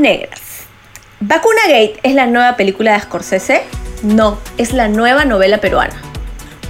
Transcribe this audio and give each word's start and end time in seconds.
Negras. 0.00 0.40
¿Vacuna 1.20 1.60
Gate 1.68 2.00
es 2.02 2.14
la 2.14 2.26
nueva 2.26 2.56
película 2.56 2.94
de 2.94 3.00
Scorsese? 3.00 3.62
No, 4.02 4.38
es 4.56 4.72
la 4.72 4.88
nueva 4.88 5.26
novela 5.26 5.60
peruana. 5.60 6.00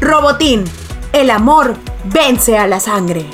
Robotín, 0.00 0.64
el 1.12 1.30
amor 1.30 1.76
vence 2.04 2.58
a 2.58 2.66
la 2.66 2.80
sangre. 2.80 3.24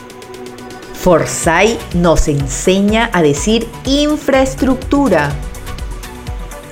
Forsyth 1.03 1.95
nos 1.95 2.29
enseña 2.29 3.09
a 3.12 3.23
decir 3.23 3.67
infraestructura. 3.84 5.30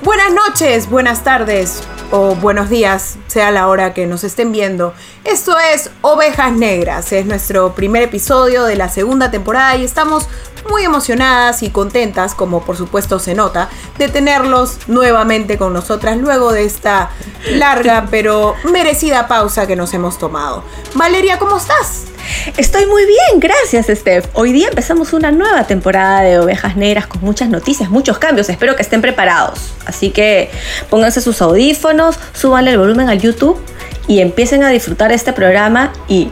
Buenas 0.03 0.31
noches, 0.33 0.89
buenas 0.89 1.23
tardes 1.23 1.81
o 2.11 2.35
buenos 2.35 2.69
días, 2.69 3.17
sea 3.27 3.49
la 3.49 3.67
hora 3.67 3.93
que 3.93 4.05
nos 4.05 4.23
estén 4.23 4.51
viendo. 4.51 4.93
Esto 5.25 5.57
es 5.57 5.89
Ovejas 6.01 6.51
Negras, 6.51 7.11
es 7.11 7.25
nuestro 7.25 7.73
primer 7.73 8.03
episodio 8.03 8.63
de 8.63 8.75
la 8.75 8.89
segunda 8.89 9.31
temporada 9.31 9.75
y 9.75 9.83
estamos 9.83 10.27
muy 10.69 10.83
emocionadas 10.83 11.63
y 11.63 11.71
contentas, 11.71 12.35
como 12.35 12.63
por 12.63 12.77
supuesto 12.77 13.17
se 13.17 13.33
nota, 13.33 13.69
de 13.97 14.07
tenerlos 14.07 14.77
nuevamente 14.87 15.57
con 15.57 15.73
nosotras 15.73 16.17
luego 16.17 16.51
de 16.51 16.65
esta 16.65 17.09
larga 17.49 18.05
pero 18.11 18.53
merecida 18.71 19.27
pausa 19.27 19.65
que 19.65 19.75
nos 19.75 19.95
hemos 19.95 20.19
tomado. 20.19 20.63
Valeria, 20.93 21.39
¿cómo 21.39 21.57
estás? 21.57 22.03
Estoy 22.55 22.85
muy 22.85 23.05
bien, 23.05 23.39
gracias 23.39 23.87
Steph. 23.87 24.27
Hoy 24.33 24.51
día 24.51 24.67
empezamos 24.67 25.11
una 25.11 25.31
nueva 25.31 25.65
temporada 25.65 26.21
de 26.21 26.37
Ovejas 26.37 26.77
Negras 26.77 27.07
con 27.07 27.21
muchas 27.21 27.49
noticias, 27.49 27.89
muchos 27.89 28.19
cambios. 28.19 28.47
Espero 28.49 28.75
que 28.75 28.83
estén 28.83 29.01
preparados. 29.01 29.73
Así 29.87 30.11
que 30.11 30.51
pónganse 30.91 31.19
sus 31.19 31.41
audífonos, 31.41 32.19
súbanle 32.33 32.71
el 32.71 32.77
volumen 32.77 33.09
al 33.09 33.19
YouTube 33.19 33.59
y 34.07 34.19
empiecen 34.19 34.63
a 34.63 34.69
disfrutar 34.69 35.11
este 35.11 35.33
programa 35.33 35.91
y 36.07 36.29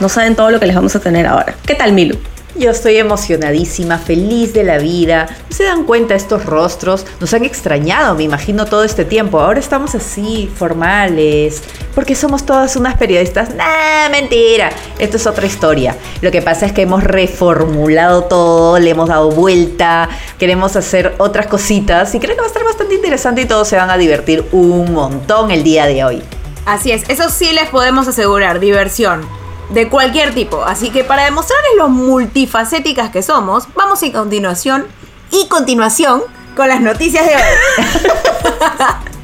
no 0.00 0.08
saben 0.08 0.34
todo 0.34 0.50
lo 0.50 0.60
que 0.60 0.66
les 0.66 0.74
vamos 0.74 0.94
a 0.96 1.00
tener 1.00 1.26
ahora. 1.26 1.54
¿Qué 1.66 1.74
tal, 1.74 1.92
Milu? 1.92 2.18
Yo 2.56 2.70
estoy 2.70 2.98
emocionadísima, 2.98 3.98
feliz 3.98 4.52
de 4.52 4.62
la 4.62 4.78
vida. 4.78 5.26
¿No 5.50 5.56
se 5.56 5.64
dan 5.64 5.82
cuenta 5.84 6.14
estos 6.14 6.46
rostros? 6.46 7.04
Nos 7.18 7.34
han 7.34 7.44
extrañado, 7.44 8.14
me 8.14 8.22
imagino, 8.22 8.64
todo 8.64 8.84
este 8.84 9.04
tiempo. 9.04 9.40
Ahora 9.40 9.58
estamos 9.58 9.96
así, 9.96 10.48
formales, 10.56 11.64
porque 11.96 12.14
somos 12.14 12.46
todas 12.46 12.76
unas 12.76 12.96
periodistas. 12.96 13.52
¡Nah, 13.56 14.08
mentira! 14.08 14.70
Esto 15.00 15.16
es 15.16 15.26
otra 15.26 15.46
historia. 15.46 15.96
Lo 16.20 16.30
que 16.30 16.42
pasa 16.42 16.66
es 16.66 16.72
que 16.72 16.82
hemos 16.82 17.02
reformulado 17.02 18.24
todo, 18.24 18.78
le 18.78 18.90
hemos 18.90 19.08
dado 19.08 19.30
vuelta, 19.30 20.08
queremos 20.38 20.76
hacer 20.76 21.16
otras 21.18 21.48
cositas 21.48 22.14
y 22.14 22.20
creo 22.20 22.36
que 22.36 22.40
va 22.40 22.46
a 22.46 22.50
estar 22.50 22.64
bastante 22.64 22.94
interesante 22.94 23.40
y 23.40 23.46
todos 23.46 23.66
se 23.66 23.74
van 23.74 23.90
a 23.90 23.98
divertir 23.98 24.44
un 24.52 24.92
montón 24.92 25.50
el 25.50 25.64
día 25.64 25.86
de 25.86 26.04
hoy. 26.04 26.22
Así 26.66 26.92
es, 26.92 27.04
eso 27.08 27.28
sí 27.28 27.52
les 27.52 27.68
podemos 27.68 28.08
asegurar, 28.08 28.58
diversión 28.58 29.26
de 29.70 29.88
cualquier 29.88 30.34
tipo. 30.34 30.64
Así 30.64 30.90
que 30.90 31.04
para 31.04 31.24
demostrarles 31.24 31.72
lo 31.76 31.88
multifacéticas 31.88 33.10
que 33.10 33.22
somos, 33.22 33.68
vamos 33.74 34.02
a 34.02 34.12
continuación 34.12 34.86
y 35.30 35.48
continuación 35.48 36.22
con 36.56 36.68
las 36.68 36.80
noticias 36.80 37.26
de 37.26 37.34
hoy. 37.36 37.42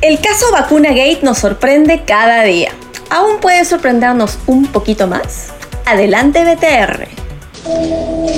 El 0.00 0.20
caso 0.20 0.50
Vacuna 0.52 0.90
Gate 0.90 1.20
nos 1.22 1.38
sorprende 1.38 2.04
cada 2.04 2.42
día. 2.42 2.72
¿Aún 3.10 3.38
puede 3.40 3.64
sorprendernos 3.64 4.38
un 4.46 4.66
poquito 4.66 5.06
más? 5.06 5.48
Adelante 5.86 6.44
BTR. 6.44 7.08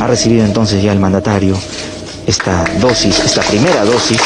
Ha 0.00 0.06
recibido 0.06 0.44
entonces 0.44 0.82
ya 0.82 0.92
el 0.92 0.98
mandatario 0.98 1.56
esta 2.26 2.64
dosis, 2.80 3.18
esta 3.20 3.42
primera 3.42 3.84
dosis 3.84 4.20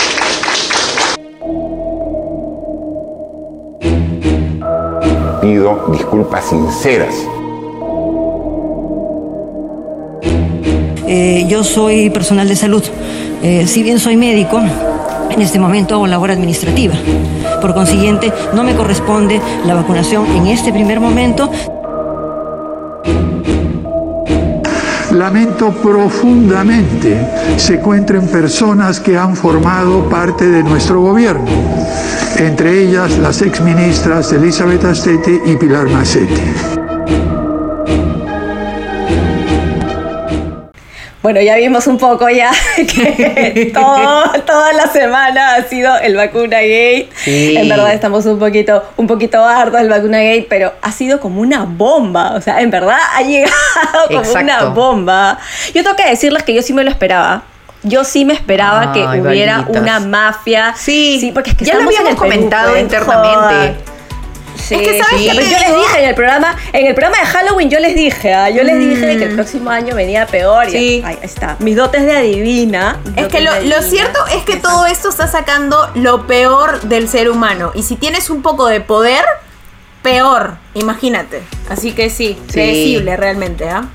pido 5.49 5.83
disculpas 5.91 6.45
sinceras. 6.45 7.15
Eh, 11.07 11.47
yo 11.49 11.65
soy 11.65 12.11
personal 12.11 12.47
de 12.47 12.55
salud. 12.55 12.83
Eh, 13.43 13.67
si 13.67 13.83
bien 13.83 13.99
soy 13.99 14.19
médico, 14.19 14.61
en 15.31 15.41
este 15.41 15.59
momento 15.59 15.95
hago 15.95 16.07
labor 16.07 16.31
administrativa. 16.31 16.95
Por 17.63 17.73
consiguiente, 17.73 18.31
no 18.53 18.63
me 18.63 18.75
corresponde 18.75 19.41
la 19.65 19.75
vacunación 19.75 20.27
en 20.37 20.49
este 20.49 20.71
primer 20.71 21.01
momento. 21.01 21.51
Lamento 25.13 25.71
profundamente 25.71 27.27
se 27.57 27.77
encuentren 27.77 28.29
personas 28.29 29.01
que 29.01 29.17
han 29.17 29.35
formado 29.35 30.11
parte 30.11 30.47
de 30.47 30.63
nuestro 30.63 31.01
gobierno 31.01 31.47
entre 32.37 32.83
ellas 32.83 33.19
las 33.19 33.43
exministras 33.43 34.33
Elizabeth 34.33 34.85
Astete 34.85 35.41
y 35.45 35.57
Pilar 35.57 35.87
Macetti. 35.87 36.79
Bueno, 41.23 41.41
ya 41.41 41.57
vimos 41.57 41.87
un 41.87 41.99
poco 41.99 42.29
ya 42.29 42.51
que 42.77 43.71
toda 43.75 44.73
la 44.73 44.87
semana 44.87 45.57
ha 45.57 45.63
sido 45.63 45.97
el 45.99 46.17
vacuna 46.17 46.59
gate. 46.61 47.09
En 47.27 47.69
verdad 47.69 47.93
estamos 47.93 48.25
un 48.27 48.39
poquito, 48.39 48.83
un 48.97 49.07
poquito 49.07 49.45
hartos 49.45 49.81
del 49.81 49.91
vacuna 49.91 50.19
gate, 50.19 50.47
pero 50.49 50.73
ha 50.81 50.93
sido 50.93 51.21
como 51.21 51.41
una 51.41 51.65
bomba. 51.65 52.33
O 52.35 52.41
sea, 52.41 52.61
en 52.61 52.71
verdad 52.71 52.99
ha 53.15 53.23
llegado 53.23 53.53
como 54.09 54.33
una 54.33 54.65
bomba. 54.67 55.39
Yo 55.75 55.83
tengo 55.83 55.97
que 55.97 56.09
decirles 56.09 56.45
que 56.45 56.55
yo 56.55 56.63
sí 56.63 56.73
me 56.73 56.85
lo 56.85 56.91
esperaba 56.91 57.43
yo 57.83 58.05
sí 58.05 58.25
me 58.25 58.35
esperaba 58.35 58.93
que 58.93 59.05
hubiera 59.05 59.65
una 59.69 60.01
mafia. 60.01 60.75
Sí, 60.77 61.19
sí 61.21 61.33
porque 61.33 61.51
es 61.51 61.57
que 61.57 61.65
ya 61.65 61.75
lo 61.75 61.85
habíamos 61.85 62.15
comentado 62.15 62.71
pues, 62.71 62.83
internamente. 62.83 63.77
Sí, 64.57 64.75
es 64.75 64.81
que 64.83 64.99
sabes 65.03 65.23
que 65.23 65.27
yo 65.27 65.35
les 65.35 65.75
dije 65.75 66.03
en 66.03 66.09
el 66.09 66.15
programa, 66.15 66.57
en 66.73 66.87
el 66.87 66.95
programa 66.95 67.21
de 67.21 67.27
Halloween 67.27 67.71
yo 67.71 67.79
les 67.79 67.95
dije, 67.95 68.35
¿ah? 68.35 68.51
yo 68.51 68.63
les 68.65 68.79
dije 68.79 69.17
que 69.17 69.25
el 69.25 69.33
mm. 69.33 69.35
próximo 69.35 69.71
año 69.71 69.95
venía 69.95 70.27
peor. 70.27 70.69
Y 70.69 71.03
ahí 71.03 71.19
está. 71.23 71.57
Mis 71.61 71.77
dotes 71.77 72.03
de 72.05 72.17
adivina. 72.17 72.99
Es 73.17 73.29
que 73.29 73.41
lo, 73.41 73.53
cierto 73.83 74.19
es 74.35 74.43
que 74.43 74.57
todo 74.57 74.87
esto 74.87 75.09
está 75.09 75.29
sacando 75.29 75.91
lo 75.95 76.27
peor 76.27 76.81
del 76.83 77.09
ser 77.09 77.31
humano. 77.31 77.71
Y 77.75 77.83
si 77.83 77.97
tienes 77.97 78.31
un 78.31 78.43
poco 78.43 78.67
de 78.67 78.81
poder, 78.81 79.25
peor. 80.03 80.59
Imagínate. 80.75 81.43
Así 81.69 81.93
que 81.93 82.11
sí, 82.11 82.39
predecible 82.53 83.17
realmente, 83.17 83.69
¿ah? 83.69 83.87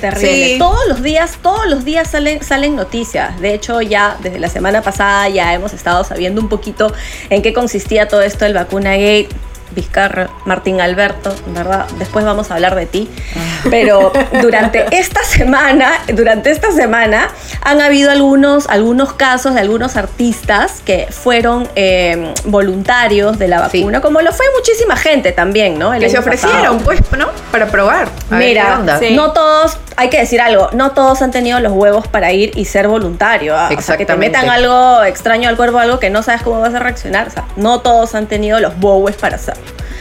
Terrible. 0.00 0.58
Todos 0.58 0.86
los 0.88 1.02
días, 1.02 1.38
todos 1.42 1.66
los 1.66 1.84
días 1.84 2.10
salen, 2.10 2.42
salen 2.42 2.76
noticias. 2.76 3.40
De 3.40 3.54
hecho, 3.54 3.80
ya 3.82 4.16
desde 4.22 4.38
la 4.38 4.48
semana 4.48 4.82
pasada 4.82 5.28
ya 5.28 5.52
hemos 5.54 5.72
estado 5.72 6.04
sabiendo 6.04 6.40
un 6.40 6.48
poquito 6.48 6.92
en 7.30 7.42
qué 7.42 7.52
consistía 7.52 8.08
todo 8.08 8.22
esto 8.22 8.44
del 8.44 8.54
vacuna 8.54 8.92
gate. 8.92 9.28
Vizcarra, 9.70 10.28
Martín 10.44 10.80
Alberto, 10.80 11.34
¿verdad? 11.48 11.86
Después 11.98 12.24
vamos 12.24 12.50
a 12.50 12.54
hablar 12.54 12.74
de 12.74 12.86
ti. 12.86 13.08
Ah. 13.36 13.66
Pero 13.70 14.12
durante 14.40 14.86
esta 14.92 15.22
semana, 15.24 15.92
durante 16.12 16.50
esta 16.50 16.72
semana 16.72 17.28
han 17.62 17.80
habido 17.80 18.10
algunos, 18.10 18.68
algunos 18.68 19.12
casos 19.12 19.54
de 19.54 19.60
algunos 19.60 19.96
artistas 19.96 20.82
que 20.84 21.08
fueron 21.10 21.68
eh, 21.74 22.32
voluntarios 22.44 23.38
de 23.38 23.48
la 23.48 23.60
vacuna, 23.60 24.00
como 24.00 24.20
lo 24.20 24.32
fue 24.32 24.46
muchísima 24.56 24.96
gente 24.96 25.32
también, 25.32 25.78
¿no? 25.78 25.92
que 25.98 26.08
se 26.08 26.18
ofrecieron, 26.18 26.78
pues, 26.80 27.00
¿no? 27.16 27.28
Para 27.50 27.66
probar. 27.66 28.08
Mira, 28.30 28.80
no 29.12 29.32
todos, 29.32 29.78
hay 29.96 30.10
que 30.10 30.18
decir 30.18 30.40
algo, 30.40 30.70
no 30.72 30.92
todos 30.92 31.22
han 31.22 31.30
tenido 31.30 31.60
los 31.60 31.72
huevos 31.72 32.06
para 32.06 32.32
ir 32.32 32.52
y 32.56 32.64
ser 32.64 32.88
voluntario. 32.88 33.56
¿ah? 33.56 33.68
O 33.76 33.82
sea, 33.82 33.96
que 33.96 34.06
te 34.06 34.16
metan 34.16 34.48
algo 34.48 35.02
extraño 35.04 35.48
al 35.48 35.56
cuerpo, 35.56 35.78
algo 35.78 35.98
que 35.98 36.10
no 36.10 36.22
sabes 36.22 36.42
cómo 36.42 36.60
vas 36.60 36.74
a 36.74 36.78
reaccionar. 36.78 37.28
O 37.28 37.30
sea, 37.30 37.44
no 37.56 37.80
todos 37.80 38.14
han 38.14 38.26
tenido 38.26 38.60
los 38.60 38.78
bowes 38.78 39.16
para 39.16 39.36
hacerlo. 39.36 39.57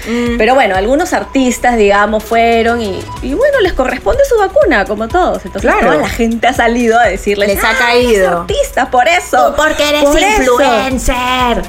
Mm. 0.07 0.37
Pero 0.37 0.55
bueno, 0.55 0.75
algunos 0.75 1.11
artistas, 1.13 1.77
digamos, 1.77 2.23
fueron 2.23 2.81
y, 2.81 3.01
bueno, 3.21 3.59
les 3.61 3.73
corresponde 3.73 4.23
su 4.25 4.37
vacuna, 4.37 4.85
como 4.85 5.07
todos. 5.07 5.45
Entonces 5.45 5.71
toda 5.79 5.95
la 5.95 6.07
gente 6.07 6.47
ha 6.47 6.53
salido 6.53 6.97
a 6.97 7.05
decirles, 7.05 7.49
les 7.49 7.63
ha 7.63 7.71
ah, 7.71 7.77
caído. 7.77 8.39
artista, 8.41 8.89
por 8.89 9.07
eso. 9.07 9.53
porque 9.57 9.89
eres 9.89 10.03
influencer. 10.03 11.61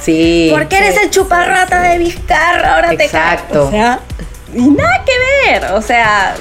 Sí. 0.00 0.50
Porque 0.52 0.76
eres 0.76 0.96
el 0.98 1.10
chuparrata 1.10 1.80
de 1.80 1.98
Vizcarra, 1.98 2.76
ahora 2.76 2.90
te 2.90 3.04
Exacto. 3.04 3.68
O 3.68 3.70
sea, 3.70 4.00
y 4.52 4.68
nada 4.68 5.04
que 5.06 5.50
ver. 5.50 5.72
O 5.72 5.80
sea, 5.80 6.34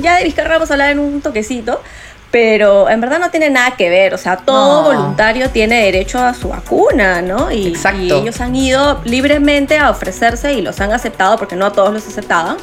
ya 0.00 0.16
de 0.16 0.24
Vizcarra 0.24 0.54
vamos 0.54 0.70
a 0.70 0.74
hablar 0.74 0.90
en 0.90 0.98
un 0.98 1.20
toquecito 1.20 1.82
pero 2.30 2.90
en 2.90 3.00
verdad 3.00 3.18
no 3.18 3.30
tiene 3.30 3.48
nada 3.48 3.76
que 3.76 3.88
ver, 3.88 4.12
o 4.12 4.18
sea, 4.18 4.36
todo 4.36 4.82
voluntario 4.82 5.48
tiene 5.50 5.84
derecho 5.84 6.18
a 6.18 6.34
su 6.34 6.48
vacuna, 6.48 7.22
¿no? 7.22 7.50
Y, 7.50 7.74
ellos 7.94 8.40
han 8.40 8.54
ido 8.54 9.00
libremente 9.04 9.78
a 9.78 9.90
ofrecerse 9.90 10.52
y 10.52 10.60
los 10.60 10.80
han 10.80 10.92
aceptado 10.92 11.38
porque 11.38 11.56
no 11.56 11.72
todos 11.72 11.92
los 11.92 12.06
aceptaban. 12.06 12.56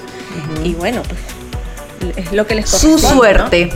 Y 0.64 0.74
bueno, 0.74 1.02
pues 1.04 2.16
es 2.18 2.32
lo 2.32 2.46
que 2.46 2.56
les 2.56 2.70
corresponde. 2.70 3.02
Su 3.02 3.16
suerte. 3.16 3.72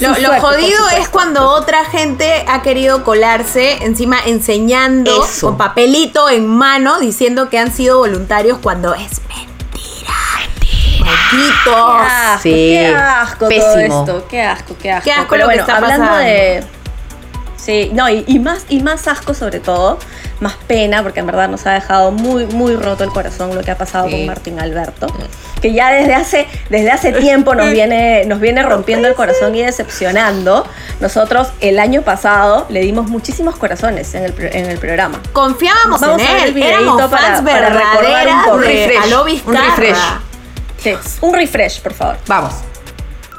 Lo, 0.00 0.40
jodido 0.40 0.88
es 0.98 1.08
cuando 1.08 1.48
otra 1.50 1.84
gente 1.84 2.44
ha 2.48 2.62
querido 2.62 3.04
colarse 3.04 3.84
encima 3.84 4.18
enseñando 4.26 5.24
con 5.40 5.56
papelito 5.56 6.28
en 6.28 6.48
mano 6.48 6.98
diciendo 6.98 7.48
que 7.48 7.58
han 7.58 7.72
sido 7.72 7.98
voluntarios 7.98 8.58
cuando 8.60 8.94
es 8.94 9.20
Qué 11.04 11.40
asco, 11.66 12.40
qué 12.42 12.94
asco 12.96 13.48
todo 13.48 13.78
esto. 13.78 14.26
Qué 14.28 14.42
asco, 14.42 14.76
qué 14.80 14.92
asco. 14.92 15.04
Qué 15.04 15.12
asco 15.12 15.26
Pero 15.30 15.44
bueno, 15.46 15.64
hablando 15.68 16.16
de. 16.16 16.64
Sí, 17.56 17.90
no, 17.94 18.10
y, 18.10 18.24
y 18.26 18.38
más, 18.40 18.66
y 18.68 18.80
más 18.82 19.08
asco 19.08 19.32
sobre 19.32 19.58
todo, 19.58 19.98
más 20.40 20.52
pena, 20.66 21.02
porque 21.02 21.20
en 21.20 21.26
verdad 21.26 21.48
nos 21.48 21.66
ha 21.66 21.72
dejado 21.72 22.10
muy, 22.10 22.44
muy 22.44 22.76
roto 22.76 23.04
el 23.04 23.10
corazón 23.10 23.54
lo 23.54 23.62
que 23.62 23.70
ha 23.70 23.78
pasado 23.78 24.06
Sí. 24.06 24.10
con 24.12 24.26
Martín 24.26 24.60
Alberto, 24.60 25.06
que 25.62 25.72
ya 25.72 25.90
desde 25.90 26.14
hace, 26.14 26.46
desde 26.68 26.90
hace 26.90 27.12
tiempo 27.20 27.54
nos 27.54 27.70
viene, 27.70 28.24
nos 28.26 28.38
viene 28.38 28.62
rompiendo 28.62 29.08
el 29.08 29.14
corazón 29.14 29.54
y 29.54 29.62
decepcionando. 29.62 30.66
Nosotros 31.00 31.48
el 31.60 31.78
año 31.78 32.02
pasado 32.02 32.66
le 32.68 32.80
dimos 32.82 33.08
muchísimos 33.08 33.56
corazones 33.56 34.14
en 34.14 34.24
el, 34.24 34.34
en 34.38 34.66
el 34.70 34.76
programa. 34.76 35.18
Confiábamos 35.32 36.02
Vamos 36.02 36.20
en 36.20 36.26
a 36.28 36.32
ver 36.32 36.42
el 36.42 36.48
él. 36.48 36.54
videíto 36.54 36.80
Éramos 36.80 37.02
para- 37.10 37.22
fans 37.22 37.40
para 37.40 37.68
recordar 37.70 37.96
un 37.96 38.02
verdaderas 38.02 38.44
de 38.44 38.58
Refresh, 38.58 39.42
un 39.46 39.54
refresh. 39.56 39.96
Sí, 40.84 40.92
un 41.22 41.34
refresh, 41.34 41.80
por 41.80 41.94
favor. 41.94 42.16
Vamos. 42.28 42.52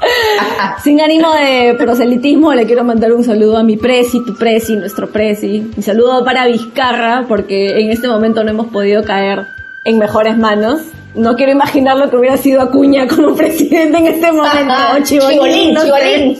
Sin 0.84 1.00
ánimo 1.00 1.32
de 1.32 1.74
proselitismo, 1.78 2.52
le 2.52 2.66
quiero 2.66 2.84
mandar 2.84 3.12
un 3.12 3.24
saludo 3.24 3.56
a 3.56 3.62
mi 3.62 3.76
presi, 3.76 4.22
tu 4.24 4.36
presi, 4.36 4.76
nuestro 4.76 5.08
presi. 5.10 5.70
Mi 5.76 5.82
saludo 5.82 6.24
para 6.24 6.46
Vizcarra, 6.46 7.24
porque 7.28 7.80
en 7.80 7.90
este 7.90 8.08
momento 8.08 8.42
no 8.44 8.50
hemos 8.50 8.66
podido 8.66 9.04
caer 9.04 9.46
en 9.84 9.98
mejores 9.98 10.36
manos. 10.36 10.80
No 11.14 11.34
quiero 11.36 11.52
imaginar 11.52 11.96
lo 11.96 12.10
que 12.10 12.16
hubiera 12.16 12.36
sido 12.36 12.60
Acuña 12.60 13.06
como 13.08 13.34
presidente 13.36 13.96
en 13.98 14.06
este 14.08 14.32
momento. 14.32 14.74
Chibolín, 15.04 15.72
no 15.72 15.80
sé. 15.82 16.38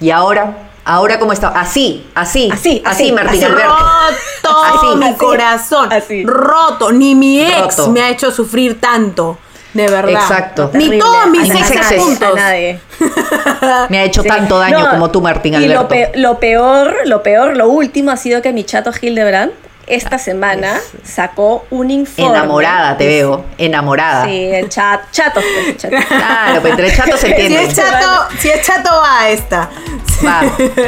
Y 0.00 0.10
ahora, 0.10 0.56
ahora 0.84 1.18
cómo 1.18 1.32
está, 1.32 1.48
así, 1.48 2.06
así, 2.14 2.48
Así, 2.52 2.80
así, 2.86 3.04
así, 3.06 3.12
Martín 3.12 3.42
así. 3.42 3.44
Alberto. 3.44 3.74
Roto 4.44 4.62
Así. 4.64 4.96
mi 4.98 5.04
Así. 5.06 5.18
corazón. 5.18 5.92
Así. 5.92 6.24
Roto. 6.24 6.92
Ni 6.92 7.14
mi 7.14 7.40
ex 7.40 7.78
Roto. 7.78 7.90
me 7.90 8.00
ha 8.02 8.10
hecho 8.10 8.30
sufrir 8.30 8.80
tanto. 8.80 9.38
De 9.74 9.88
verdad. 9.88 10.12
Exacto. 10.22 10.70
Ni 10.72 10.98
todos 10.98 11.26
mis 11.28 11.50
exes 11.50 12.00
juntos. 12.00 12.32
A 12.36 12.40
nadie. 12.40 12.80
Me 13.90 13.98
ha 13.98 14.04
hecho 14.04 14.22
Sí. 14.22 14.28
tanto 14.28 14.58
daño 14.58 14.78
No, 14.78 14.90
como 14.90 15.10
tú, 15.10 15.20
Martín 15.20 15.54
Y 15.54 15.56
Alberto. 15.56 15.82
lo, 15.82 15.88
pe- 15.88 16.12
lo 16.14 16.38
peor, 16.38 16.94
lo 17.06 17.22
peor, 17.22 17.56
lo 17.56 17.68
último 17.68 18.10
ha 18.12 18.16
sido 18.16 18.40
que 18.40 18.52
mi 18.52 18.64
chato 18.64 18.90
Hildebrand 18.98 19.52
esta 19.86 20.18
semana 20.18 20.80
sacó 21.02 21.66
un 21.70 21.90
informe. 21.90 22.38
Enamorada 22.38 22.96
te 22.96 23.06
veo, 23.06 23.44
enamorada. 23.58 24.24
Sí, 24.24 24.44
el 24.50 24.68
chat, 24.70 25.00
chato, 25.10 25.40
pues, 25.42 25.76
chato. 25.76 25.96
Claro, 26.08 26.60
pues 26.62 26.70
entre 26.72 26.96
chatos 26.96 27.20
se 27.20 27.26
Si 27.26 27.32
entiende. 27.32 27.64
es 27.64 27.74
chato, 27.76 28.26
si 28.38 28.48
es 28.48 28.62
chato 28.66 28.90
va 28.90 29.20
a 29.20 29.28
esta. 29.30 29.68
Va, 30.24 30.40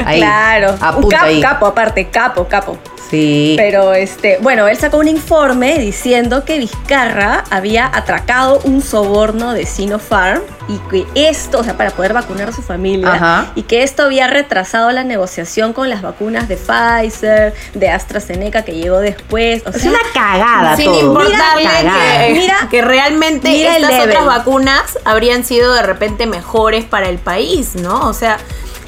ahí. 0.07 0.19
Claro, 0.21 0.73
un 0.75 0.85
Apunta 0.85 1.17
capo, 1.17 1.27
ahí. 1.29 1.41
capo 1.43 1.67
aparte, 1.67 2.09
capo, 2.09 2.47
capo. 2.49 2.79
Sí. 3.11 3.55
Pero 3.57 3.95
este, 3.95 4.39
bueno, 4.41 4.67
él 4.69 4.77
sacó 4.77 4.99
un 4.99 5.09
informe 5.09 5.79
diciendo 5.79 6.45
que 6.45 6.59
Vizcarra 6.59 7.45
había 7.51 7.87
atracado 7.87 8.61
un 8.65 8.83
soborno 8.83 9.53
de 9.53 9.65
Sinopharm 9.67 10.41
y 10.69 10.79
que 10.91 11.07
esto, 11.29 11.61
o 11.61 11.65
sea, 11.65 11.77
para 11.77 11.91
poder 11.91 12.13
vacunar 12.13 12.49
a 12.49 12.53
su 12.53 12.63
familia, 12.63 13.13
Ajá. 13.13 13.53
y 13.55 13.63
que 13.63 13.85
esto 13.85 14.03
había 14.03 14.27
retrasado 14.27 14.91
la 14.91 15.05
negociación 15.05 15.73
con 15.73 15.89
las 15.89 16.03
vacunas 16.03 16.49
de 16.49 16.57
Pfizer, 16.57 17.55
de 17.75 17.89
AstraZeneca 17.91 18.63
que 18.63 18.73
llegó 18.75 18.99
después. 18.99 19.63
O 19.67 19.71
es 19.71 19.83
sea, 19.83 19.91
una 19.93 20.01
cagada 20.13 20.77
Sin 20.77 20.87
todo. 20.87 21.01
importarle 21.01 21.63
cagada. 21.65 22.27
que, 22.27 22.33
Mira- 22.33 22.69
que 22.69 22.83
realmente 22.83 23.49
mira 23.51 23.77
estas 23.77 24.01
otras 24.05 24.25
vacunas 24.27 24.99
habrían 25.05 25.45
sido 25.45 25.73
de 25.75 25.83
repente 25.85 26.27
mejores 26.27 26.85
para 26.85 27.09
el 27.09 27.19
país, 27.19 27.77
¿no? 27.77 28.09
O 28.09 28.13
sea, 28.13 28.39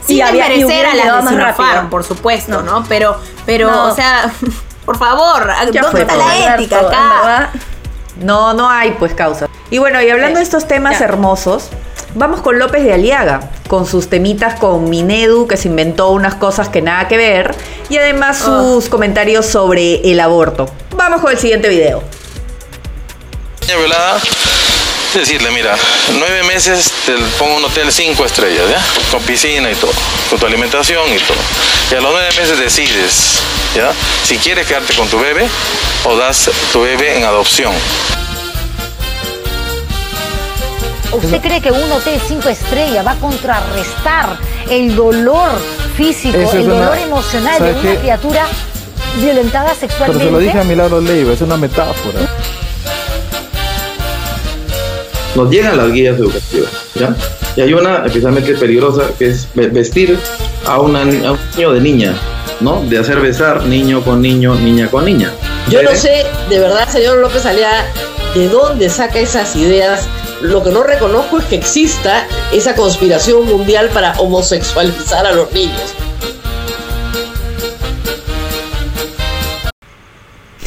sin 0.08 0.16
Y 0.16 0.20
había- 0.22 0.52
y 0.52 0.58
desmerecer 0.58 0.86
a 0.86 0.94
las 0.94 1.24
de 1.24 1.30
Sinopharm, 1.30 1.88
por 1.90 2.02
supuesto, 2.02 2.62
No. 2.62 2.80
¿no? 2.80 2.84
Pero, 2.88 3.16
pero, 3.46 3.70
No. 3.70 3.84
o 3.92 3.94
sea, 3.94 4.32
por 4.84 4.98
favor, 4.98 5.46
¿dónde 5.64 5.82
fue 5.90 6.00
está 6.00 6.16
la 6.16 6.54
ética 6.56 6.80
acá? 6.80 7.50
No, 8.20 8.52
no 8.54 8.68
hay 8.68 8.92
pues 8.98 9.14
causa. 9.14 9.46
Y 9.70 9.78
bueno, 9.78 10.02
y 10.02 10.10
hablando 10.10 10.38
de 10.38 10.42
estos 10.44 10.66
temas 10.66 10.98
Ya. 10.98 11.04
hermosos, 11.04 11.68
vamos 12.14 12.40
con 12.40 12.58
López 12.58 12.82
de 12.82 12.92
Aliaga, 12.94 13.50
con 13.68 13.86
sus 13.86 14.08
temitas 14.08 14.58
con 14.58 14.88
Minedu, 14.90 15.46
que 15.46 15.56
se 15.56 15.68
inventó 15.68 16.08
unas 16.10 16.34
cosas 16.34 16.68
que 16.68 16.82
nada 16.82 17.06
que 17.06 17.16
ver, 17.16 17.54
y 17.90 17.98
además 17.98 18.38
sus 18.38 18.88
comentarios 18.88 19.46
sobre 19.46 20.10
el 20.10 20.18
aborto. 20.20 20.66
Vamos 20.96 21.20
con 21.20 21.30
el 21.30 21.38
siguiente 21.38 21.68
video. 21.68 22.02
Violada, 23.66 24.18
decirle, 25.14 25.50
mira, 25.50 25.74
nueve 26.18 26.42
meses 26.44 26.92
te 27.06 27.14
pongo 27.38 27.56
un 27.56 27.64
hotel 27.64 27.90
cinco 27.92 28.24
estrellas, 28.24 28.64
¿ya? 28.70 28.84
Con 29.10 29.20
piscina 29.22 29.70
y 29.70 29.74
todo, 29.74 29.92
con 30.30 30.38
tu 30.38 30.46
alimentación 30.46 31.12
y 31.14 31.18
todo. 31.18 31.38
Y 31.90 31.94
a 31.94 32.00
los 32.00 32.12
nueve 32.12 32.28
meses 32.36 32.58
decides, 32.58 33.38
¿ya? 33.74 33.90
Si 34.24 34.36
quieres 34.38 34.66
quedarte 34.66 34.94
con 34.94 35.08
tu 35.08 35.18
bebé 35.18 35.48
o 36.04 36.16
das 36.16 36.50
tu 36.72 36.82
bebé 36.82 37.16
en 37.18 37.24
adopción. 37.24 37.72
¿Usted 41.10 41.40
cree 41.40 41.60
que 41.60 41.72
un 41.72 41.90
hotel 41.90 42.20
cinco 42.28 42.48
estrellas 42.50 43.04
va 43.04 43.12
a 43.12 43.16
contrarrestar 43.16 44.36
el 44.70 44.94
dolor 44.94 45.50
físico, 45.96 46.38
es 46.38 46.52
el 46.54 46.68
dolor 46.68 46.92
una- 46.92 47.00
emocional 47.02 47.52
de 47.54 47.58
¿sabe 47.58 47.80
una 47.80 47.82
qué? 47.92 47.98
criatura 47.98 48.46
violentada 49.16 49.68
Pero 49.70 49.80
sexualmente? 49.80 50.24
se 50.26 50.30
lo 50.30 50.38
dije 50.38 50.58
a 50.60 50.64
Milagro 50.64 51.00
Leiva, 51.00 51.32
es 51.32 51.40
una 51.40 51.56
metáfora. 51.56 52.20
Nos 55.38 55.50
llegan 55.50 55.76
las 55.76 55.92
guías 55.92 56.18
educativas, 56.18 56.70
¿ya? 56.96 57.14
Y 57.56 57.60
hay 57.60 57.72
una 57.72 58.04
especialmente 58.04 58.54
peligrosa 58.56 59.02
que 59.18 59.28
es 59.28 59.46
ve- 59.54 59.68
vestir 59.68 60.18
a, 60.66 60.80
una, 60.80 61.02
a 61.02 61.32
un 61.32 61.38
niño 61.56 61.72
de 61.72 61.80
niña, 61.80 62.14
¿no? 62.60 62.82
De 62.82 62.98
hacer 62.98 63.20
besar 63.20 63.64
niño 63.64 64.02
con 64.02 64.20
niño, 64.20 64.56
niña 64.56 64.88
con 64.88 65.04
niña. 65.04 65.32
Yo 65.68 65.82
no 65.82 65.94
sé, 65.94 66.26
de 66.50 66.58
verdad, 66.58 66.88
señor 66.88 67.18
López 67.18 67.46
Aliaga, 67.46 67.84
de 68.34 68.48
dónde 68.48 68.88
saca 68.88 69.20
esas 69.20 69.54
ideas. 69.54 70.08
Lo 70.42 70.62
que 70.64 70.70
no 70.70 70.82
reconozco 70.82 71.38
es 71.38 71.44
que 71.46 71.56
exista 71.56 72.26
esa 72.52 72.74
conspiración 72.74 73.44
mundial 73.46 73.90
para 73.94 74.12
homosexualizar 74.20 75.24
a 75.26 75.32
los 75.32 75.52
niños. 75.52 75.94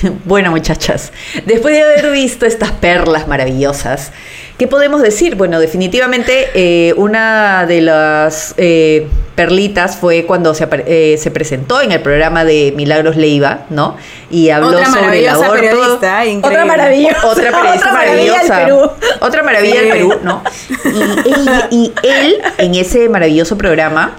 Bueno, 0.26 0.50
muchachas, 0.52 1.12
después 1.46 1.76
de 1.76 1.84
haber 1.84 2.12
visto 2.12 2.46
estas 2.48 2.72
perlas 2.72 3.28
maravillosas, 3.28 4.12
¿qué 4.62 4.68
podemos 4.68 5.02
decir? 5.02 5.34
Bueno, 5.38 5.60
definitivamente 5.60 6.52
eh, 6.54 6.94
una 6.96 7.66
de 7.66 7.82
las 7.82 8.54
eh, 8.58 9.08
perlitas 9.34 9.98
fue 9.98 10.26
cuando 10.28 10.54
se, 10.54 10.70
apare- 10.70 10.84
eh, 10.86 11.18
se 11.18 11.32
presentó 11.32 11.82
en 11.82 11.92
el 11.92 12.00
programa 12.02 12.46
de 12.46 12.72
Milagros 12.76 13.16
Leiva, 13.16 13.62
¿no? 13.72 13.98
Y 14.30 14.52
habló 14.52 14.68
Otra 14.68 14.86
sobre 14.86 15.00
el 15.00 15.06
maravillosa 15.08 15.46
aborto. 15.46 15.54
periodista, 15.64 16.26
increíble. 16.28 16.48
Otra 16.48 16.66
maravillosa. 16.66 17.28
Otra 17.28 17.44
periodista 17.52 17.74
Otra 17.90 17.92
maravilla 17.92 18.38
del 18.40 18.50
maravillosa. 18.50 18.66
Perú. 18.66 18.92
Otra 19.20 19.42
maravilla 19.44 19.82
del 19.82 19.90
Perú, 19.90 20.14
¿no? 20.22 20.44
Y 21.72 21.92
él, 22.04 22.38
en 22.60 22.76
ese 22.76 23.10
maravilloso 23.10 23.58
programa, 23.58 24.12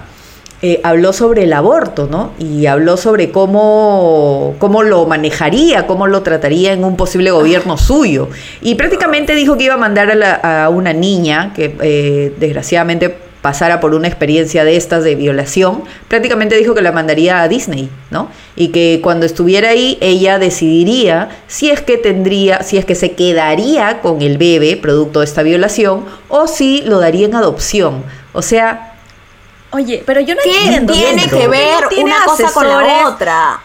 eh, 0.65 0.79
habló 0.83 1.13
sobre 1.13 1.43
el 1.43 1.53
aborto, 1.53 2.07
¿no? 2.09 2.31
Y 2.39 2.65
habló 2.65 2.95
sobre 2.97 3.31
cómo, 3.31 4.55
cómo 4.59 4.81
lo 4.81 5.05
manejaría, 5.05 5.85
cómo 5.87 6.07
lo 6.07 6.23
trataría 6.23 6.73
en 6.73 6.83
un 6.85 6.95
posible 6.95 7.31
gobierno 7.31 7.77
suyo. 7.77 8.29
Y 8.61 8.75
prácticamente 8.75 9.35
dijo 9.35 9.57
que 9.57 9.65
iba 9.65 9.73
a 9.75 9.77
mandar 9.77 10.09
a, 10.09 10.15
la- 10.15 10.63
a 10.65 10.69
una 10.69 10.93
niña 10.93 11.51
que 11.53 11.75
eh, 11.81 12.33
desgraciadamente 12.39 13.13
pasara 13.41 13.81
por 13.81 13.93
una 13.93 14.07
experiencia 14.07 14.63
de 14.63 14.77
estas 14.77 15.03
de 15.03 15.15
violación, 15.15 15.83
prácticamente 16.07 16.55
dijo 16.55 16.73
que 16.73 16.81
la 16.81 16.93
mandaría 16.93 17.41
a 17.41 17.49
Disney, 17.49 17.89
¿no? 18.09 18.29
Y 18.55 18.69
que 18.69 19.01
cuando 19.03 19.25
estuviera 19.25 19.67
ahí 19.71 19.97
ella 19.99 20.39
decidiría 20.39 21.27
si 21.47 21.69
es 21.69 21.81
que 21.81 21.97
tendría, 21.97 22.63
si 22.63 22.77
es 22.77 22.85
que 22.85 22.95
se 22.95 23.11
quedaría 23.11 23.99
con 23.99 24.21
el 24.21 24.37
bebé 24.37 24.77
producto 24.77 25.19
de 25.19 25.25
esta 25.25 25.43
violación 25.43 26.05
o 26.29 26.47
si 26.47 26.83
lo 26.85 26.99
daría 26.99 27.25
en 27.25 27.35
adopción. 27.35 28.03
O 28.31 28.41
sea, 28.41 28.92
Oye, 29.73 30.03
pero 30.05 30.21
yo 30.21 30.35
no 30.35 30.41
¿Qué 30.43 30.65
entiendo. 30.65 30.93
tiene 30.93 31.27
que 31.27 31.47
ver 31.47 31.87
tiene 31.89 32.05
una 32.13 32.25
cosa 32.25 32.51
con 32.53 32.67
la 32.67 33.07
otra? 33.07 33.59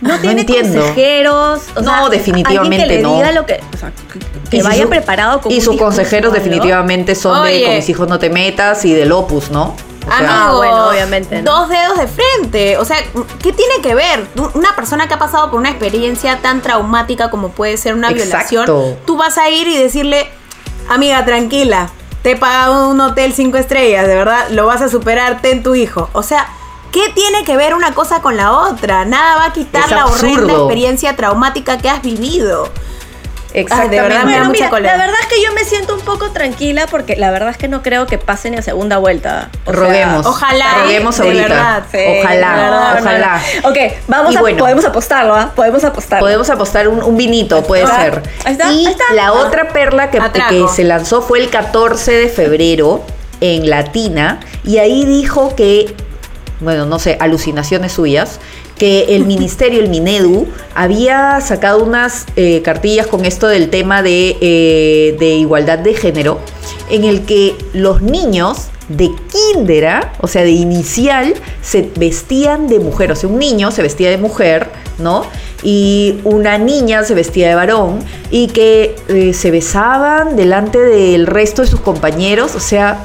No, 0.00 0.14
no 0.14 0.20
tiene 0.20 0.42
entiendo. 0.42 0.78
consejeros. 0.80 1.60
o 1.74 1.80
No, 1.80 1.90
sea, 2.02 2.08
definitivamente 2.10 2.86
que 2.86 2.94
le 2.96 3.02
no. 3.02 3.14
diga 3.16 3.32
lo 3.32 3.44
que, 3.46 3.60
o 3.74 3.76
sea, 3.76 3.90
que, 4.12 4.18
que 4.50 4.56
Y 4.58 4.62
vaya 4.62 4.84
su- 4.84 4.88
preparado 4.90 5.40
con 5.40 5.50
Y 5.50 5.60
sus 5.60 5.76
consejeros 5.76 6.30
¿no? 6.32 6.38
definitivamente 6.38 7.14
son 7.16 7.44
de 7.44 7.62
con 7.64 7.74
mis 7.74 7.88
hijos 7.88 8.08
no 8.08 8.18
te 8.18 8.30
metas 8.30 8.84
y 8.84 8.92
del 8.94 9.10
opus, 9.10 9.50
¿no? 9.50 9.74
O 10.06 10.10
sea, 10.10 10.18
Amigo, 10.18 10.32
Ah, 10.32 10.52
bueno, 10.56 10.88
obviamente, 10.88 11.42
¿no? 11.42 11.50
Dos 11.50 11.68
dedos 11.68 11.98
de 11.98 12.06
frente. 12.06 12.78
O 12.78 12.84
sea, 12.84 12.96
¿qué 13.42 13.52
tiene 13.52 13.80
que 13.82 13.94
ver? 13.94 14.26
Una 14.54 14.74
persona 14.76 15.06
que 15.08 15.14
ha 15.14 15.18
pasado 15.18 15.50
por 15.50 15.58
una 15.58 15.68
experiencia 15.70 16.38
tan 16.40 16.62
traumática 16.62 17.28
como 17.30 17.50
puede 17.50 17.76
ser 17.76 17.94
una 17.94 18.10
Exacto. 18.10 18.46
violación, 18.64 18.96
tú 19.04 19.16
vas 19.16 19.36
a 19.36 19.50
ir 19.50 19.66
y 19.68 19.76
decirle, 19.76 20.28
amiga, 20.88 21.24
tranquila, 21.26 21.90
te 22.28 22.32
he 22.32 22.36
pagado 22.36 22.90
un 22.90 23.00
hotel 23.00 23.32
cinco 23.32 23.56
estrellas, 23.56 24.06
de 24.06 24.14
verdad, 24.14 24.50
lo 24.50 24.66
vas 24.66 24.82
a 24.82 24.90
superar, 24.90 25.40
ten 25.40 25.62
tu 25.62 25.74
hijo. 25.74 26.10
O 26.12 26.22
sea, 26.22 26.46
¿qué 26.92 27.10
tiene 27.14 27.42
que 27.42 27.56
ver 27.56 27.74
una 27.74 27.94
cosa 27.94 28.20
con 28.20 28.36
la 28.36 28.52
otra? 28.52 29.06
Nada 29.06 29.36
va 29.36 29.44
a 29.46 29.52
quitar 29.54 29.84
Es 29.84 29.90
la 29.92 30.04
horrenda 30.04 30.52
experiencia 30.52 31.16
traumática 31.16 31.78
que 31.78 31.88
has 31.88 32.02
vivido. 32.02 32.68
Exactamente. 33.54 33.96
de 33.96 34.02
verdad 34.02 34.24
me 34.24 34.32
da 34.32 34.38
Bueno, 34.38 34.44
mucha 34.50 34.58
mira, 34.58 34.70
cólera. 34.70 34.96
la 34.96 35.04
verdad 35.06 35.20
es 35.22 35.26
que 35.28 35.42
yo 35.42 35.52
me 35.52 35.64
siento 35.64 35.94
un 35.94 36.00
poco 36.02 36.30
tranquila 36.30 36.86
porque 36.90 37.16
la 37.16 37.30
verdad 37.30 37.50
es 37.50 37.56
que 37.56 37.68
no 37.68 37.82
creo 37.82 38.06
que 38.06 38.18
pase 38.18 38.50
ni 38.50 38.56
a 38.56 38.62
segunda 38.62 38.98
vuelta. 38.98 39.50
O 39.64 39.70
sea, 39.72 39.80
Roguemos. 39.80 40.26
ojalá, 40.26 40.66
Roguemos 40.82 41.16
de 41.16 41.22
ahorita. 41.24 41.42
verdad, 41.48 41.82
sí, 41.90 41.98
ojalá, 42.20 42.54
verdad, 42.56 42.96
ojalá. 43.00 43.42
no. 43.62 43.68
Ok, 43.70 43.76
vamos 44.06 44.32
Y 44.32 44.36
a, 44.36 44.40
bueno. 44.40 44.58
podemos 44.58 44.84
apostarlo, 44.84 45.34
¿ah? 45.34 45.52
Podemos 45.54 45.84
apostarlo. 45.84 46.24
Podemos 46.24 46.50
apostar 46.50 46.88
un, 46.88 47.02
un 47.02 47.16
vinito, 47.16 47.62
puede 47.64 47.86
ser. 47.86 48.22
Ahí 48.44 48.52
está, 48.52 48.72
y 48.72 48.86
ahí 48.86 48.86
está. 48.86 49.04
la 49.14 49.26
Ah. 49.28 49.32
otra 49.32 49.68
perla 49.68 50.10
que, 50.10 50.20
que 50.48 50.64
se 50.74 50.84
lanzó 50.84 51.22
fue 51.22 51.38
el 51.40 51.50
14 51.50 52.12
de 52.12 52.28
febrero 52.28 53.02
en 53.40 53.70
Latina 53.70 54.40
y 54.64 54.78
ahí 54.78 55.04
dijo 55.04 55.54
que 55.54 55.94
bueno, 56.60 56.86
no 56.86 56.98
sé, 56.98 57.16
alucinaciones 57.20 57.92
suyas, 57.92 58.40
que 58.78 59.16
el 59.16 59.26
ministerio, 59.26 59.80
el 59.80 59.88
Minedu, 59.88 60.46
había 60.74 61.40
sacado 61.40 61.82
unas 61.84 62.26
eh, 62.36 62.62
cartillas 62.62 63.06
con 63.06 63.24
esto 63.24 63.48
del 63.48 63.70
tema 63.70 64.02
de, 64.02 64.36
eh, 64.40 65.16
de 65.18 65.34
igualdad 65.34 65.78
de 65.78 65.94
género, 65.94 66.40
en 66.90 67.04
el 67.04 67.26
que 67.26 67.54
los 67.72 68.00
niños 68.00 68.68
de 68.88 69.10
kindera, 69.30 70.12
o 70.20 70.28
sea, 70.28 70.42
de 70.42 70.50
inicial, 70.50 71.34
se 71.60 71.90
vestían 71.96 72.68
de 72.68 72.78
mujer. 72.78 73.12
O 73.12 73.16
sea, 73.16 73.28
un 73.28 73.38
niño 73.38 73.70
se 73.70 73.82
vestía 73.82 74.10
de 74.10 74.16
mujer, 74.16 74.68
¿no? 74.98 75.24
Y 75.62 76.20
una 76.24 76.58
niña 76.58 77.04
se 77.04 77.14
vestía 77.14 77.48
de 77.48 77.54
varón 77.54 77.98
y 78.30 78.48
que 78.48 78.96
eh, 79.08 79.34
se 79.34 79.50
besaban 79.50 80.36
delante 80.36 80.78
del 80.78 81.26
resto 81.26 81.62
de 81.62 81.68
sus 81.68 81.80
compañeros. 81.80 82.54
O 82.54 82.60
sea, 82.60 83.04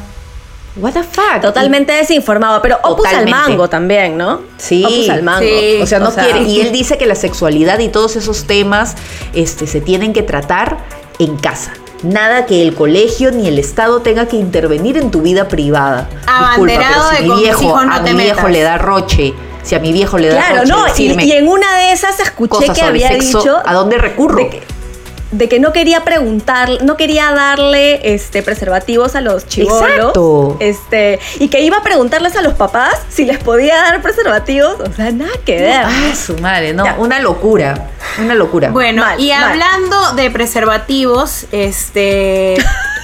what 0.75 0.93
the 0.93 1.03
fuck. 1.03 1.41
Totalmente 1.41 1.93
desinformado, 1.93 2.61
pero 2.61 2.77
opus 2.83 3.05
al 3.05 3.11
Totalmente. 3.25 3.49
mango 3.49 3.69
también, 3.69 4.17
¿no? 4.17 4.41
Sí, 4.57 4.83
Opus 4.83 5.09
al 5.09 5.23
mango. 5.23 5.45
sí. 5.47 5.79
o 5.81 5.85
sea, 5.87 5.99
no 5.99 6.11
quiere. 6.13 6.41
Y 6.43 6.61
él 6.61 6.71
dice 6.71 6.97
que 6.97 7.05
la 7.05 7.15
sexualidad 7.15 7.79
y 7.79 7.89
todos 7.89 8.15
esos 8.15 8.45
temas 8.45 8.95
este, 9.33 9.67
se 9.67 9.81
tienen 9.81 10.13
que 10.13 10.23
tratar 10.23 10.77
en 11.19 11.37
casa. 11.37 11.73
Nada 12.01 12.45
que 12.45 12.61
el 12.61 12.73
colegio 12.75 13.31
ni 13.31 13.47
el 13.47 13.57
Estado 13.59 14.01
tenga 14.01 14.27
que 14.27 14.35
intervenir 14.35 14.97
en 14.97 15.09
tu 15.09 15.21
vida 15.21 15.47
privada. 15.47 16.09
Abanderado 16.27 17.09
Disculpa, 17.11 17.11
pero 17.11 17.11
de 17.11 17.17
si 17.17 17.23
mi 17.23 17.29
con 17.29 17.35
mis 17.37 17.43
viejo, 17.43 17.85
no 17.85 17.93
a 17.93 18.03
te 18.03 18.13
mi 18.13 18.23
viejo 18.23 18.35
metas. 18.39 18.51
le 18.51 18.61
da 18.61 18.77
roche, 18.77 19.33
si 19.63 19.75
a 19.75 19.79
mi 19.79 19.93
viejo 19.93 20.17
le 20.17 20.27
da 20.27 20.35
Claro, 20.35 20.61
roche 20.87 21.15
no, 21.15 21.21
y, 21.23 21.31
en 21.31 21.47
una 21.47 21.77
de 21.77 21.91
esas 21.93 22.19
escuché 22.19 22.49
cosas 22.49 22.77
que 22.77 22.83
había 22.83 23.07
sexo, 23.07 23.37
dicho 23.39 23.57
¿a 23.65 23.73
dónde 23.73 23.97
recurro? 23.97 24.35
de 24.35 24.49
que, 24.49 24.61
de 25.33 25.49
que 25.49 25.59
no 25.59 25.73
quería 25.73 26.03
preguntar, 26.03 26.69
no 26.83 26.95
quería 26.95 27.31
darle 27.31 28.13
este 28.13 28.43
preservativos 28.43 29.15
a 29.15 29.21
los 29.21 29.47
chivolos. 29.47 29.81
Exacto. 29.81 30.57
Este, 30.59 31.19
y 31.39 31.47
que 31.49 31.61
iba 31.61 31.77
a 31.77 31.83
preguntarles 31.83 32.35
a 32.35 32.41
los 32.41 32.53
papás 32.53 33.01
si 33.09 33.25
les 33.25 33.39
podía 33.39 33.75
dar 33.77 34.01
preservativos, 34.01 34.79
o 34.79 34.93
sea, 34.93 35.11
nada 35.11 35.31
que 35.45 35.59
ver. 35.59 35.83
Ah, 35.85 36.13
su 36.15 36.37
madre, 36.37 36.73
no, 36.73 36.85
una 36.99 37.19
locura, 37.19 37.89
una 38.19 38.35
locura. 38.35 38.69
Bueno, 38.69 39.01
Mal, 39.03 39.19
y 39.19 39.29
mal. 39.29 39.43
hablando 39.43 40.13
de 40.13 40.29
preservativos, 40.31 41.45
este. 41.51 42.55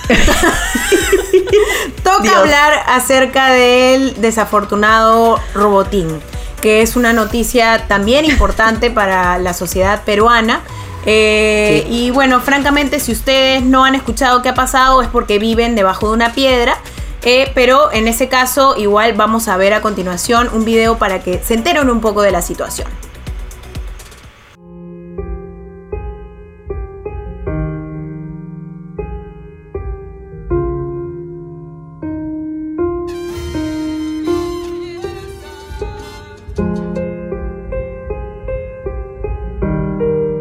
Toca 2.03 2.23
Dios. 2.23 2.35
hablar 2.35 2.73
acerca 2.87 3.51
del 3.51 4.19
desafortunado 4.21 5.39
Robotín, 5.53 6.21
que 6.61 6.81
es 6.81 6.95
una 6.95 7.13
noticia 7.13 7.85
también 7.87 8.25
importante 8.25 8.89
para 8.91 9.37
la 9.39 9.53
sociedad 9.53 10.03
peruana. 10.03 10.61
Eh, 11.05 11.85
Y 11.89 12.11
bueno, 12.11 12.39
francamente, 12.41 12.99
si 12.99 13.11
ustedes 13.11 13.63
no 13.63 13.85
han 13.85 13.95
escuchado 13.95 14.41
qué 14.41 14.49
ha 14.49 14.53
pasado, 14.53 15.01
es 15.01 15.07
porque 15.07 15.39
viven 15.39 15.75
debajo 15.75 16.07
de 16.07 16.13
una 16.13 16.33
piedra. 16.33 16.77
Eh, 17.23 17.51
pero 17.53 17.91
en 17.91 18.07
ese 18.07 18.29
caso, 18.29 18.75
igual 18.77 19.13
vamos 19.13 19.47
a 19.49 19.57
ver 19.57 19.73
a 19.73 19.81
continuación 19.81 20.49
un 20.53 20.63
video 20.63 20.97
para 20.97 21.21
que 21.21 21.41
se 21.43 21.53
enteren 21.53 21.89
un 21.89 21.99
poco 21.99 22.21
de 22.21 22.31
la 22.31 22.41
situación. 22.41 22.87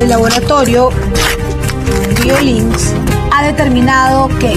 El 0.08 0.12
laboratorio 0.12 0.88
BioLinks 2.22 2.94
ha 3.30 3.42
determinado 3.42 4.28
que 4.38 4.56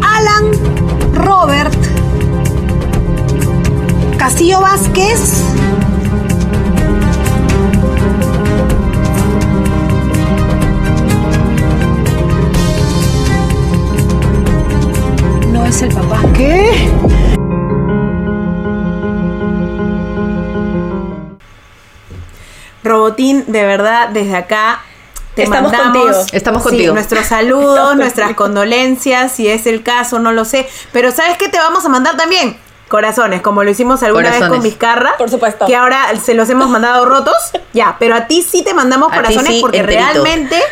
Alan 0.00 0.52
Robert 1.14 1.74
Castillo 4.16 4.60
Vázquez 4.60 5.43
verdad, 23.76 24.08
desde 24.08 24.36
acá 24.36 24.80
te 25.34 25.42
Estamos 25.44 25.72
mandamos 25.72 26.02
contigo. 26.06 26.26
Estamos 26.32 26.62
sí, 26.62 26.68
contigo. 26.68 26.94
nuestros 26.94 27.26
saludos, 27.36 27.74
Estamos 27.76 27.96
nuestras 27.96 28.26
contigo. 28.28 28.44
condolencias, 28.44 29.32
si 29.32 29.48
es 29.48 29.66
el 29.66 29.82
caso, 29.82 30.18
no 30.18 30.32
lo 30.32 30.44
sé. 30.44 30.68
Pero 30.92 31.10
¿sabes 31.10 31.36
qué 31.38 31.48
te 31.48 31.58
vamos 31.58 31.84
a 31.84 31.88
mandar 31.88 32.16
también? 32.16 32.56
Corazones, 32.88 33.40
como 33.42 33.64
lo 33.64 33.70
hicimos 33.70 34.02
alguna 34.04 34.28
vez 34.30 34.38
con 34.38 34.48
Corazones. 34.48 34.62
Vizcarra. 34.72 35.16
Por 35.18 35.30
supuesto. 35.30 35.66
Que 35.66 35.74
ahora 35.74 36.06
se 36.22 36.34
los 36.34 36.48
hemos 36.50 36.68
mandado 36.68 37.04
rotos. 37.06 37.34
Ya, 37.72 37.96
pero 37.98 38.14
a 38.14 38.28
ti 38.28 38.42
sí 38.42 38.62
te 38.62 38.72
mandamos 38.72 39.10
A 39.12 39.16
corazones 39.16 39.48
sí, 39.54 39.58
porque 39.60 39.78
enterito. 39.78 40.04
realmente 40.12 40.62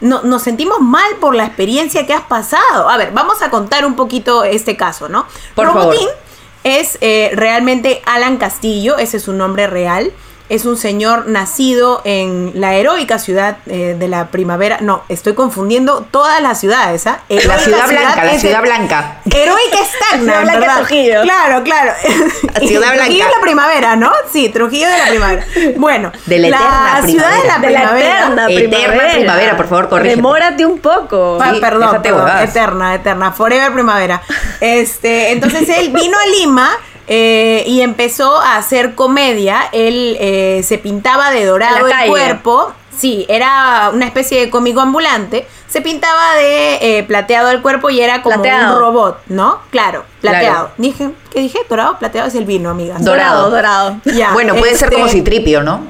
no- 0.00 0.22
nos 0.22 0.42
sentimos 0.42 0.78
mal 0.80 1.16
por 1.20 1.34
la 1.34 1.44
experiencia 1.44 2.06
que 2.06 2.14
has 2.14 2.22
pasado. 2.22 2.88
A 2.88 2.96
ver, 2.96 3.10
vamos 3.12 3.42
a 3.42 3.50
contar 3.50 3.84
un 3.84 3.96
poquito 3.96 4.44
este 4.44 4.76
caso, 4.76 5.08
¿no? 5.08 5.26
Por 5.56 5.66
Robotín 5.66 5.98
favor. 6.06 6.14
es 6.62 6.98
eh, 7.00 7.32
realmente 7.34 8.00
Alan 8.06 8.36
Castillo, 8.36 8.96
ese 8.98 9.16
es 9.16 9.24
su 9.24 9.32
nombre 9.32 9.66
real. 9.66 10.12
Es 10.48 10.66
un 10.66 10.76
señor 10.76 11.28
nacido 11.28 12.02
en 12.04 12.52
la 12.54 12.74
heroica 12.74 13.18
ciudad 13.18 13.56
eh, 13.66 13.96
de 13.98 14.08
la 14.08 14.26
primavera. 14.28 14.78
No, 14.80 15.02
estoy 15.08 15.34
confundiendo 15.34 16.06
todas 16.10 16.42
las 16.42 16.60
ciudades, 16.60 17.06
¿ah? 17.06 17.20
la 17.28 17.58
ciudad 17.58 17.88
blanca, 17.88 18.24
la 18.24 18.38
ciudad 18.38 18.56
de- 18.60 18.68
blanca. 18.68 19.16
Heroica 19.24 19.78
es 19.80 19.90
Tacna, 20.10 20.18
Ciudad 20.40 20.40
en 20.42 20.46
Blanca. 20.60 20.76
Trujillo. 20.76 21.22
Claro, 21.22 21.62
claro. 21.62 21.92
La 22.02 22.60
ciudad 22.60 22.60
Trujillo 22.60 22.80
blanca. 22.80 23.06
es 23.06 23.18
la 23.36 23.40
primavera, 23.42 23.96
¿no? 23.96 24.12
Sí, 24.30 24.48
Trujillo 24.50 24.88
de 24.88 24.98
la 24.98 25.06
primavera. 25.08 25.46
Bueno, 25.76 26.12
De 26.26 26.38
la 26.38 26.48
eterna 26.48 27.02
ciudad 27.06 27.30
de 27.42 27.48
la 27.48 27.56
primavera. 27.56 27.60
De 27.60 27.72
la 27.72 27.88
primavera. 27.88 28.18
eterna 28.18 28.46
Eterna 28.48 28.78
primavera. 28.88 29.12
primavera, 29.14 29.56
por 29.56 29.68
favor, 29.68 29.88
corrígete. 29.88 30.16
Demórate 30.16 30.66
un 30.66 30.78
poco. 30.80 31.38
Ah, 31.40 31.52
Sí, 31.54 31.60
perdón, 31.60 32.02
perdón, 32.02 32.28
eterna, 32.42 32.94
eterna, 32.94 33.32
forever 33.32 33.72
primavera. 33.72 34.20
Este, 34.60 35.32
entonces 35.32 35.68
él 35.68 35.90
vino 35.90 36.16
a 36.18 36.26
Lima 36.26 36.70
eh, 37.08 37.64
y 37.66 37.80
empezó 37.80 38.40
a 38.40 38.56
hacer 38.56 38.94
comedia. 38.94 39.68
Él 39.72 40.16
eh, 40.20 40.62
se 40.64 40.78
pintaba 40.78 41.30
de 41.30 41.44
dorado 41.44 41.86
el 41.86 42.08
cuerpo. 42.08 42.72
Sí, 42.96 43.24
era 43.28 43.90
una 43.92 44.04
especie 44.06 44.38
de 44.40 44.50
cómico 44.50 44.80
ambulante. 44.80 45.46
Se 45.66 45.80
pintaba 45.80 46.34
de 46.34 46.98
eh, 46.98 47.02
plateado 47.04 47.50
el 47.50 47.62
cuerpo 47.62 47.88
y 47.88 48.00
era 48.00 48.22
como 48.22 48.36
Plateado. 48.36 48.74
un 48.74 48.80
robot, 48.80 49.18
¿no? 49.28 49.60
Claro, 49.70 50.04
plateado. 50.20 50.66
Claro. 50.66 50.70
Dije, 50.76 51.10
¿qué 51.30 51.40
dije? 51.40 51.58
Dorado, 51.68 51.98
plateado 51.98 52.28
es 52.28 52.34
el 52.34 52.44
vino, 52.44 52.68
amiga. 52.68 52.96
Dorado. 52.98 53.50
dorado. 53.50 53.96
Ya, 54.04 54.32
bueno, 54.34 54.54
puede 54.54 54.76
ser 54.76 54.88
este, 54.88 54.96
como 54.96 55.08
Citripio, 55.08 55.62
¿no? 55.62 55.80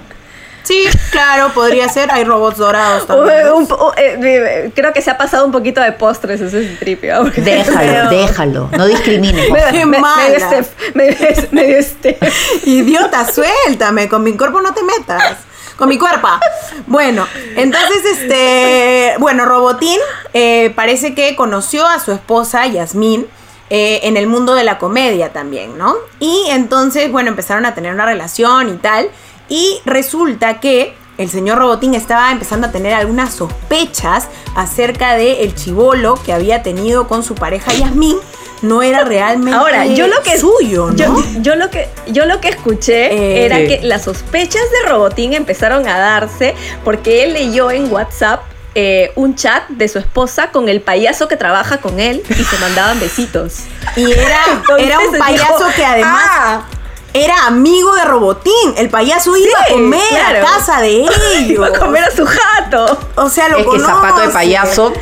Sí, 0.65 0.85
claro, 1.11 1.53
podría 1.53 1.89
ser. 1.89 2.11
Hay 2.13 2.25
robots 2.25 2.59
dorados 2.59 3.07
también. 3.07 3.49
Un- 3.49 3.53
un 3.63 3.67
po- 3.67 3.93
eh, 3.97 4.19
eh, 4.23 4.71
creo 4.75 4.93
que 4.93 5.03
se 5.03 5.11
ha 5.11 5.19
pasado 5.19 5.45
un 5.45 5.53
poquito 5.53 5.81
de 5.81 5.93
postres 5.93 6.41
ese 6.41 6.77
tripio. 6.77 7.25
Déjalo, 7.37 8.11
déjalo. 8.11 8.69
No 8.77 8.87
discrimines. 8.87 9.49
Qué 9.73 9.85
Me- 9.87 9.99
mala. 9.99 10.17
medio 10.23 10.37
este, 10.37 10.65
medio, 10.95 11.17
medio 11.51 11.77
este. 11.79 12.19
Idiota, 12.65 13.31
suéltame, 13.31 14.09
con 14.09 14.23
mi 14.23 14.37
cuerpo 14.37 14.61
no 14.61 14.73
te 14.73 14.83
metas. 14.83 15.39
Con 15.77 15.89
mi 15.89 15.99
cuerpo. 15.99 16.29
Bueno, 16.87 17.27
entonces, 17.57 18.05
este, 18.05 19.15
bueno, 19.19 19.45
Robotín 19.47 19.99
eh, 20.33 20.71
parece 20.77 21.15
que 21.15 21.35
conoció 21.35 21.87
a 21.87 21.99
su 21.99 22.13
esposa, 22.13 22.67
Yasmín, 22.67 23.27
eh, 23.71 24.01
en 24.05 24.17
el 24.17 24.27
mundo 24.27 24.55
de 24.55 24.65
la 24.65 24.79
comedia 24.79 25.33
también, 25.33 25.77
¿no? 25.79 25.97
Y 26.21 26.45
entonces, 26.51 27.11
bueno, 27.11 27.31
empezaron 27.31 27.65
a 27.67 27.75
tener 27.75 27.93
una 27.95 28.05
relación 28.05 28.69
y 28.69 28.77
tal. 28.77 29.09
Y 29.53 29.81
resulta 29.85 30.61
que 30.61 30.95
el 31.19 31.29
señor 31.29 31.59
Robotín 31.59 31.93
estaba 31.95 32.33
empezando 32.33 32.69
a 32.69 32.73
tener 32.73 32.95
algunas 32.95 33.35
sospechas 33.35 34.29
acerca 34.57 35.13
de 35.15 35.43
el 35.45 35.55
chivolo 35.55 36.15
que 36.25 36.33
había 36.33 36.63
tenido 36.63 37.07
con 37.07 37.23
su 37.23 37.35
pareja 37.35 37.71
Yasmín. 37.75 38.17
No 38.63 38.83
era 38.83 39.05
realmente 39.05 39.59
Ahora, 39.59 39.85
yo 39.85 40.07
lo 40.07 40.23
que 40.23 40.39
suyo, 40.39 40.87
¿no? 40.91 40.95
yo, 40.97 41.23
yo 41.43 41.55
lo 41.57 41.69
que 41.69 41.89
yo 42.07 42.25
lo 42.25 42.41
que 42.41 42.49
escuché 42.49 43.13
Eh, 43.13 43.45
era 43.45 43.59
Sí. 43.59 43.67
que 43.69 43.81
las 43.83 44.05
sospechas 44.05 44.63
de 44.71 44.89
Robotín 44.89 45.35
empezaron 45.35 45.87
a 45.87 45.99
darse 45.99 46.55
porque 46.83 47.25
él 47.25 47.35
leyó 47.35 47.71
en 47.71 47.93
WhatsApp 47.93 48.41
eh, 48.75 49.13
un 49.17 49.35
chat 49.35 49.69
de 49.69 49.87
su 49.89 49.99
esposa 49.99 50.51
con 50.51 50.71
el 50.71 50.81
payaso 50.81 51.29
que 51.29 51.37
trabaja 51.37 51.77
con 51.83 52.01
él 52.01 52.23
y 52.31 52.43
se 52.43 52.57
mandaban 52.59 52.99
besitos. 53.01 53.65
Y 53.97 54.11
era, 54.13 54.41
Entonces 54.53 54.87
era 54.87 54.99
un 54.99 55.13
dijo, 55.13 55.19
payaso 55.27 55.65
que 55.77 55.85
además 55.85 56.23
"Ah". 56.31 56.63
Era 57.15 57.47
amigo 57.47 57.95
de 57.95 58.05
Robotín. 58.05 58.75
El 58.77 58.89
payaso 58.89 59.37
iba 59.37 59.59
a 59.61 59.73
comer 59.73 60.01
claro. 60.09 60.39
a 60.39 60.43
casa 60.43 60.81
de 60.81 60.89
ellos. 60.89 61.13
Iba 61.49 61.67
a 61.69 61.79
comer 61.79 62.05
a 62.05 62.11
su 62.11 62.25
jato. 62.25 62.99
O 63.17 63.29
sea, 63.29 63.49
lo 63.49 63.59
Es 63.59 63.67
que 63.67 63.81
zapato 63.81 64.21
de 64.21 64.29
payaso. 64.29 64.93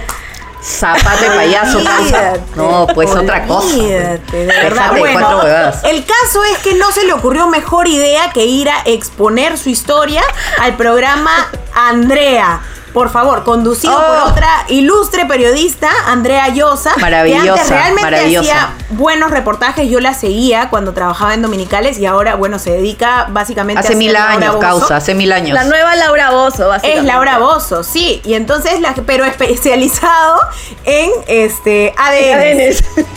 Zapato 0.62 1.22
de 1.22 1.30
payaso. 1.30 1.78
Olvídate, 1.78 2.40
No, 2.56 2.86
pues 2.94 3.10
otra 3.10 3.46
cosa. 3.46 3.76
de 3.76 4.20
verdad. 4.46 4.92
de 4.92 5.00
Bueno, 5.00 5.42
el 5.84 6.04
caso 6.04 6.44
es 6.44 6.58
que 6.58 6.74
no 6.74 6.90
se 6.92 7.04
le 7.04 7.12
ocurrió 7.12 7.46
mejor 7.46 7.88
idea 7.88 8.30
que 8.32 8.44
ir 8.44 8.68
a 8.68 8.82
exponer 8.84 9.56
su 9.56 9.68
historia 9.68 10.22
al 10.60 10.76
programa 10.76 11.50
Andrea. 11.74 12.60
Por 12.92 13.10
favor, 13.10 13.44
conducido 13.44 13.92
Oh. 13.94 14.22
por 14.24 14.32
otra 14.32 14.48
ilustre 14.68 15.26
periodista, 15.26 15.88
Andrea 16.06 16.48
Llosa, 16.48 16.92
que 16.94 17.00
Maravillosa, 17.00 17.52
antes 17.52 17.68
realmente 17.68 18.02
maravillosa. 18.02 18.40
hacía 18.52 18.70
buenos 18.90 19.30
reportajes, 19.30 19.88
yo 19.88 20.00
la 20.00 20.14
seguía 20.14 20.68
cuando 20.70 20.92
trabajaba 20.92 21.34
en 21.34 21.42
Dominicales 21.42 21.98
y 21.98 22.06
ahora, 22.06 22.34
bueno, 22.34 22.58
se 22.58 22.70
dedica 22.72 23.26
básicamente 23.30 23.78
a 23.78 23.80
Hace 23.80 23.96
mil 23.96 24.12
Laura 24.12 24.32
años, 24.32 24.56
causa, 24.56 24.96
hace 24.96 25.14
mil 25.14 25.32
años. 25.32 25.54
La 25.54 25.64
nueva 25.64 25.94
Laura 25.96 26.30
Bozo, 26.30 26.68
básicamente. 26.68 26.98
Es 27.00 27.04
Laura 27.04 27.38
Bozo, 27.38 27.84
sí. 27.84 28.20
Y 28.24 28.34
entonces, 28.34 28.80
la, 28.80 28.94
pero 29.06 29.24
especializado 29.24 30.40
en 30.84 31.10
este 31.26 31.94
ADN. 31.96 32.74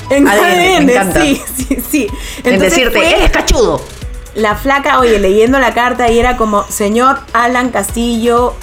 En 0.09 0.27
ADN, 0.27 0.43
ADN, 0.43 0.85
me 0.85 0.93
encanta. 0.93 1.21
sí, 1.21 1.41
sí, 1.55 1.83
sí. 1.89 2.07
en 2.43 2.53
Entonces 2.53 2.59
decirte, 2.71 2.97
fue 2.97 3.15
eres 3.15 3.31
cachudo. 3.31 3.81
La 4.35 4.55
flaca, 4.55 4.99
oye, 4.99 5.19
leyendo 5.19 5.59
la 5.59 5.73
carta 5.75 6.09
y 6.09 6.17
era 6.19 6.37
como, 6.37 6.63
señor 6.67 7.19
Alan 7.33 7.69
Castillo, 7.69 8.55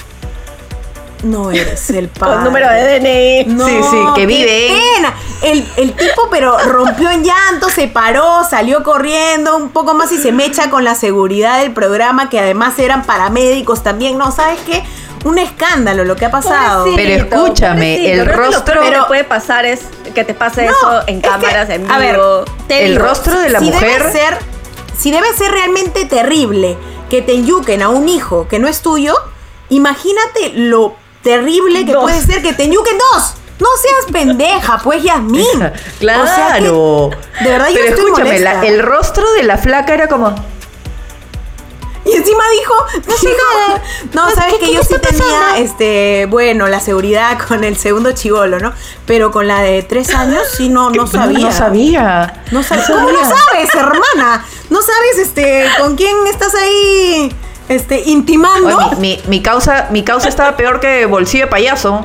no 1.22 1.50
eres 1.50 1.90
el 1.90 2.08
padre. 2.08 2.34
Con 2.36 2.44
número 2.44 2.68
de 2.70 2.98
DNI. 3.00 3.54
No, 3.54 3.66
Sí, 3.66 3.80
sí, 3.90 3.96
que 4.14 4.26
vive 4.26 4.68
en- 4.68 4.94
pena. 4.96 5.14
El, 5.42 5.66
el 5.76 5.92
tipo, 5.94 6.28
pero 6.30 6.58
rompió 6.58 7.10
en 7.10 7.24
llanto, 7.24 7.70
se 7.70 7.88
paró, 7.88 8.44
salió 8.48 8.82
corriendo 8.82 9.56
un 9.56 9.70
poco 9.70 9.94
más 9.94 10.12
y 10.12 10.18
se 10.18 10.32
mecha 10.32 10.68
con 10.68 10.84
la 10.84 10.94
seguridad 10.94 11.60
del 11.60 11.72
programa, 11.72 12.28
que 12.28 12.38
además 12.38 12.78
eran 12.78 13.04
paramédicos 13.04 13.82
también. 13.82 14.18
No, 14.18 14.32
¿sabes 14.32 14.58
qué? 14.66 14.82
Un 15.24 15.38
escándalo 15.38 16.04
lo 16.04 16.16
que 16.16 16.26
ha 16.26 16.30
pasado. 16.30 16.86
Pero 16.94 17.24
escúchame, 17.24 17.96
Pobrecito, 17.96 18.10
el 18.22 18.26
Lo 18.28 18.32
rostro- 18.34 18.80
que 18.82 18.88
Pero- 18.90 19.06
puede 19.06 19.24
pasar 19.24 19.64
es 19.64 19.80
que 20.14 20.24
te 20.24 20.34
pase 20.34 20.66
No, 20.66 20.72
eso 20.72 21.02
en 21.06 21.16
es 21.16 21.22
que, 21.22 21.28
cámaras, 21.28 21.70
en 21.70 21.82
vivo. 21.84 21.94
a 21.94 21.98
ver, 21.98 22.20
te 22.68 22.84
El 22.84 22.92
digo, 22.92 23.04
rostro 23.04 23.38
de 23.40 23.48
la 23.50 23.58
si 23.60 23.64
mujer- 23.66 23.98
Debe 24.02 24.12
ser, 24.12 24.38
si 24.98 25.10
debe 25.10 25.32
ser 25.34 25.50
realmente 25.52 26.04
terrible 26.04 26.76
que 27.08 27.22
te 27.22 27.32
enyuquen 27.32 27.80
a 27.82 27.88
un 27.88 28.08
hijo 28.10 28.46
que 28.48 28.58
no 28.58 28.68
es 28.68 28.82
tuyo, 28.82 29.14
imagínate 29.70 30.52
lo 30.54 30.94
terrible 31.22 31.84
que 31.84 31.92
Dos. 31.92 32.02
puede 32.02 32.20
ser 32.20 32.42
que 32.42 32.52
te 32.52 32.64
enyuquen 32.64 32.96
dos. 33.12 33.34
No 33.58 33.66
seas 33.82 34.10
pendeja, 34.12 34.78
pues 34.82 35.02
Yasmín. 35.02 35.44
Claro. 35.98 36.22
O 36.24 36.26
sea 36.26 36.54
que, 36.58 37.44
de 37.44 37.50
verdad 37.50 37.68
yo 37.68 37.74
Pero 37.74 37.86
estoy 37.88 38.04
escúchame, 38.06 38.38
la- 38.40 38.64
el 38.66 38.80
rostro 38.82 39.30
de 39.34 39.42
la 39.42 39.58
flaca 39.58 39.92
era 39.94 40.08
como. 40.08 40.34
Y 42.02 42.12
encima 42.16 42.42
dijo, 42.58 42.74
no 43.06 43.16
sé 43.16 43.28
nada. 43.28 43.82
No, 44.14 44.30
sabes 44.34 44.54
que 44.54 44.72
yo 44.72 44.82
sí 44.82 44.94
tenía, 45.00 45.58
este, 45.58 46.26
bueno, 46.30 46.66
la 46.66 46.80
seguridad 46.80 47.38
con 47.46 47.62
el 47.62 47.76
segundo 47.76 48.12
chivolo, 48.12 48.58
¿no? 48.58 48.72
Pero 49.06 49.30
con 49.30 49.46
la 49.46 49.60
de 49.60 49.82
tres 49.82 50.12
años 50.14 50.42
sí 50.56 50.70
no, 50.70 50.90
no 50.90 51.06
sabía. 51.06 51.38
No 51.40 51.52
sabía. 51.52 52.42
No 52.50 52.62
sabes. 52.62 52.88
No 52.88 52.94
¿Cómo 52.96 53.10
no 53.12 53.18
sabía. 53.20 53.36
sabes, 53.36 53.74
hermana? 53.74 54.44
No 54.70 54.80
sabes, 54.80 55.18
este, 55.18 55.66
con 55.78 55.94
quién 55.96 56.16
estás 56.26 56.54
ahí, 56.54 57.32
este, 57.70 58.00
intimando. 58.06 58.76
Oye, 58.76 58.96
mi, 58.96 59.16
mi- 59.16 59.22
mi 59.28 59.42
causa, 59.42 59.86
mi 59.90 60.02
causa 60.04 60.28
estaba 60.28 60.56
peor 60.56 60.80
que 60.80 61.06
bolsillo 61.06 61.44
de 61.44 61.50
payaso. 61.50 62.04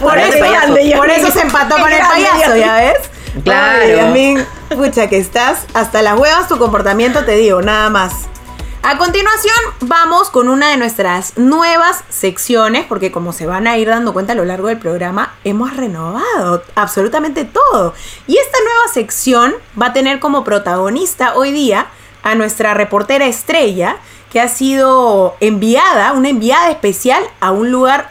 por, 0.00 0.18
eso, 0.18 0.38
payaso. 0.38 0.74
por 0.96 1.10
eso 1.10 1.30
se 1.30 1.40
empató 1.40 1.76
con 1.78 1.92
el 1.92 2.00
payaso. 2.08 2.56
¿ya 2.56 2.76
ves? 2.76 2.98
Claro. 3.44 4.12
Ay, 4.14 4.46
pucha, 4.76 5.08
que 5.08 5.18
estás 5.18 5.60
hasta 5.74 6.02
las 6.02 6.18
huevas 6.18 6.48
tu 6.48 6.58
comportamiento, 6.58 7.24
te 7.24 7.32
digo, 7.36 7.62
nada 7.62 7.88
más. 7.90 8.12
A 8.84 8.98
continuación, 8.98 9.54
vamos 9.80 10.28
con 10.30 10.48
una 10.48 10.70
de 10.70 10.76
nuestras 10.76 11.38
nuevas 11.38 12.02
secciones, 12.08 12.84
porque 12.88 13.12
como 13.12 13.32
se 13.32 13.46
van 13.46 13.68
a 13.68 13.76
ir 13.78 13.88
dando 13.88 14.12
cuenta 14.12 14.32
a 14.32 14.36
lo 14.36 14.44
largo 14.44 14.66
del 14.68 14.78
programa, 14.78 15.34
hemos 15.44 15.76
renovado 15.76 16.64
absolutamente 16.74 17.44
todo. 17.44 17.94
Y 18.26 18.36
esta 18.38 18.58
nueva 18.58 18.92
sección 18.92 19.54
va 19.80 19.86
a 19.86 19.92
tener 19.92 20.18
como 20.18 20.42
protagonista 20.42 21.34
hoy 21.36 21.52
día 21.52 21.86
a 22.22 22.34
nuestra 22.34 22.74
reportera 22.74 23.26
estrella, 23.26 23.96
que 24.30 24.40
ha 24.40 24.48
sido 24.48 25.36
enviada, 25.40 26.12
una 26.12 26.28
enviada 26.28 26.70
especial 26.70 27.22
a 27.40 27.50
un 27.50 27.70
lugar 27.70 28.10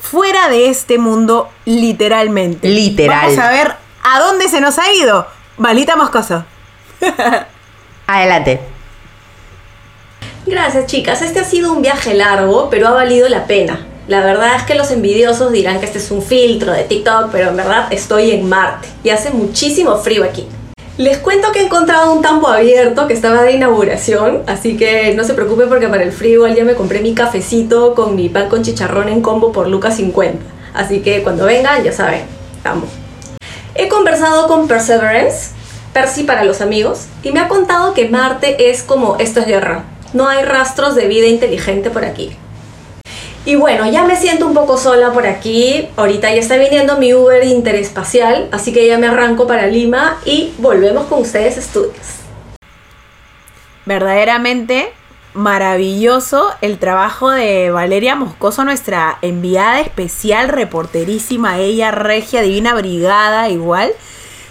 fuera 0.00 0.48
de 0.48 0.68
este 0.68 0.98
mundo, 0.98 1.48
literalmente. 1.64 2.68
Literal. 2.68 3.26
Vamos 3.26 3.38
a 3.38 3.50
ver 3.50 3.74
a 4.02 4.20
dónde 4.20 4.48
se 4.48 4.60
nos 4.60 4.78
ha 4.78 4.92
ido. 4.92 5.26
Balita 5.56 5.96
Moscoso. 5.96 6.44
Adelante. 8.06 8.60
Gracias 10.46 10.86
chicas, 10.86 11.20
este 11.20 11.40
ha 11.40 11.44
sido 11.44 11.72
un 11.72 11.82
viaje 11.82 12.14
largo, 12.14 12.70
pero 12.70 12.88
ha 12.88 12.92
valido 12.92 13.28
la 13.28 13.46
pena. 13.46 13.86
La 14.06 14.24
verdad 14.24 14.56
es 14.56 14.62
que 14.62 14.74
los 14.74 14.90
envidiosos 14.90 15.52
dirán 15.52 15.80
que 15.80 15.84
este 15.84 15.98
es 15.98 16.10
un 16.10 16.22
filtro 16.22 16.72
de 16.72 16.84
TikTok, 16.84 17.30
pero 17.30 17.50
en 17.50 17.56
verdad 17.56 17.92
estoy 17.92 18.30
en 18.30 18.48
Marte 18.48 18.88
y 19.04 19.10
hace 19.10 19.30
muchísimo 19.30 19.98
frío 19.98 20.24
aquí. 20.24 20.48
Les 20.98 21.18
cuento 21.18 21.52
que 21.52 21.60
he 21.60 21.66
encontrado 21.66 22.12
un 22.12 22.22
tambo 22.22 22.48
abierto 22.48 23.06
que 23.06 23.14
estaba 23.14 23.42
de 23.42 23.52
inauguración, 23.52 24.42
así 24.48 24.76
que 24.76 25.14
no 25.14 25.22
se 25.22 25.32
preocupen 25.32 25.68
porque 25.68 25.86
para 25.86 26.02
el 26.02 26.10
frío 26.10 26.34
igual 26.34 26.56
ya 26.56 26.64
me 26.64 26.74
compré 26.74 26.98
mi 26.98 27.14
cafecito 27.14 27.94
con 27.94 28.16
mi 28.16 28.28
pan 28.28 28.48
con 28.48 28.64
chicharrón 28.64 29.08
en 29.08 29.22
combo 29.22 29.52
por 29.52 29.68
Lucas 29.68 29.94
50. 29.94 30.44
Así 30.74 30.98
que 30.98 31.22
cuando 31.22 31.44
vengan, 31.44 31.84
ya 31.84 31.92
saben, 31.92 32.22
tambo. 32.64 32.88
He 33.76 33.86
conversado 33.86 34.48
con 34.48 34.66
Perseverance, 34.66 35.50
Percy 35.92 36.24
para 36.24 36.42
los 36.42 36.60
amigos, 36.60 37.06
y 37.22 37.30
me 37.30 37.38
ha 37.38 37.46
contado 37.46 37.94
que 37.94 38.08
Marte 38.08 38.68
es 38.68 38.82
como 38.82 39.18
esto 39.20 39.38
es 39.38 39.46
guerra. 39.46 39.84
No 40.14 40.26
hay 40.26 40.44
rastros 40.44 40.96
de 40.96 41.06
vida 41.06 41.28
inteligente 41.28 41.90
por 41.90 42.04
aquí. 42.04 42.36
Y 43.48 43.54
bueno, 43.56 43.90
ya 43.90 44.04
me 44.04 44.14
siento 44.14 44.46
un 44.46 44.52
poco 44.52 44.76
sola 44.76 45.10
por 45.10 45.26
aquí. 45.26 45.88
Ahorita 45.96 46.28
ya 46.28 46.38
está 46.38 46.58
viniendo 46.58 46.98
mi 46.98 47.14
Uber 47.14 47.42
interespacial, 47.44 48.46
así 48.52 48.74
que 48.74 48.86
ya 48.86 48.98
me 48.98 49.06
arranco 49.06 49.46
para 49.46 49.66
Lima 49.68 50.18
y 50.26 50.52
volvemos 50.58 51.06
con 51.06 51.22
ustedes 51.22 51.56
estudios. 51.56 51.96
Verdaderamente 53.86 54.92
maravilloso 55.32 56.50
el 56.60 56.78
trabajo 56.78 57.30
de 57.30 57.70
Valeria 57.70 58.16
Moscoso, 58.16 58.66
nuestra 58.66 59.16
enviada 59.22 59.80
especial, 59.80 60.50
reporterísima, 60.50 61.56
ella, 61.56 61.90
regia, 61.90 62.42
divina 62.42 62.74
brigada, 62.74 63.48
igual. 63.48 63.92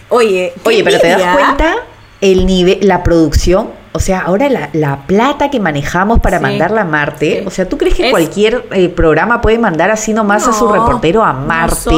Oye, 0.10 0.56
Oye, 0.64 0.84
pero 0.84 1.00
te 1.00 1.10
das 1.10 1.22
envidia. 1.22 1.34
cuenta 1.36 1.76
el 2.22 2.48
nivel, 2.48 2.80
la 2.82 3.04
producción. 3.04 3.70
O 3.98 4.00
sea, 4.00 4.22
ahora 4.22 4.48
la, 4.48 4.70
la 4.74 4.98
plata 5.08 5.50
que 5.50 5.60
manejamos 5.60 6.20
para 6.20 6.38
Sí, 6.38 6.44
mandarla 6.44 6.82
a 6.82 6.86
Marte. 6.86 7.40
sí. 7.42 7.48
O 7.48 7.50
sea, 7.50 7.68
¿tú 7.68 7.78
crees 7.78 7.96
que 7.96 8.06
Es- 8.06 8.12
cualquier 8.12 8.68
eh, 8.72 8.90
programa 8.90 9.42
puede 9.42 9.58
mandar 9.58 9.90
así 9.92 10.14
nomás 10.14 10.48
a 10.48 10.54
su 10.54 10.68
reportero 10.72 11.24
a 11.24 11.34
Marte? 11.34 11.90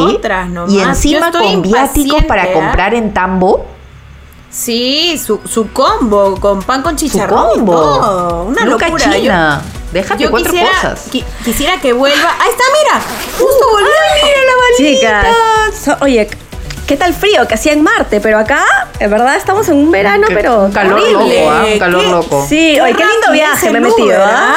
nomás. 0.49 0.71
Y 0.71 0.79
encima 0.79 1.31
con 1.31 1.62
viáticos 1.62 2.23
para 2.25 2.43
¿ah? 2.43 2.53
comprar 2.53 2.93
en 2.93 3.13
Tambo. 3.13 3.65
Sí, 4.49 5.21
su, 5.23 5.39
su 5.45 5.71
combo, 5.71 6.35
con 6.39 6.63
pan 6.63 6.81
con 6.81 6.97
Su 6.97 7.05
chicharrón. 7.05 7.49
y 7.53 7.57
combo. 7.57 7.73
todo. 7.73 8.43
Una 8.45 8.65
Luca 8.65 8.85
locura. 8.88 9.05
Yo- 9.05 9.13
China. 9.19 9.62
Déjate 9.93 10.23
Yo 10.23 10.31
cuatro 10.31 10.51
quisiera, 10.51 10.71
cosas. 10.75 11.12
qui- 11.12 11.23
quisiera 11.43 11.79
que 11.81 11.93
vuelva. 11.93 12.29
Ahí 12.39 12.49
está, 12.49 12.63
mira. 12.83 13.01
Justo 13.38 13.65
volvió. 13.71 13.89
mira 14.23 14.39
la 14.47 15.21
Chicas, 15.31 15.75
so- 15.83 15.97
oye, 16.05 16.29
¿qué 16.89 16.97
tal 16.97 17.13
frío 17.13 17.47
que 17.47 17.54
hacía 17.54 17.71
en 17.73 17.84
Marte? 17.84 18.19
Pero 18.19 18.39
acá, 18.39 18.65
en 18.99 19.12
verdad, 19.12 19.36
estamos 19.38 19.69
en 19.69 19.75
un 19.75 19.91
verano, 19.91 20.25
Qué- 20.28 20.34
pero 20.34 20.63
un 20.65 20.71
calor 20.71 20.99
horrible. 20.99 21.39
loco, 21.43 21.52
¿ah? 21.52 21.65
Un 21.71 21.80
calor 21.80 22.02
¿Qué? 22.04 22.10
loco. 22.12 22.45
Sí, 22.49 22.80
oye, 22.82 22.93
qué 22.95 23.06
lindo 23.06 23.32
viaje 23.32 23.69
me 23.69 23.78
he 23.78 23.82
metido, 23.82 24.06
Uber, 24.08 24.19
¿ah? 24.21 24.56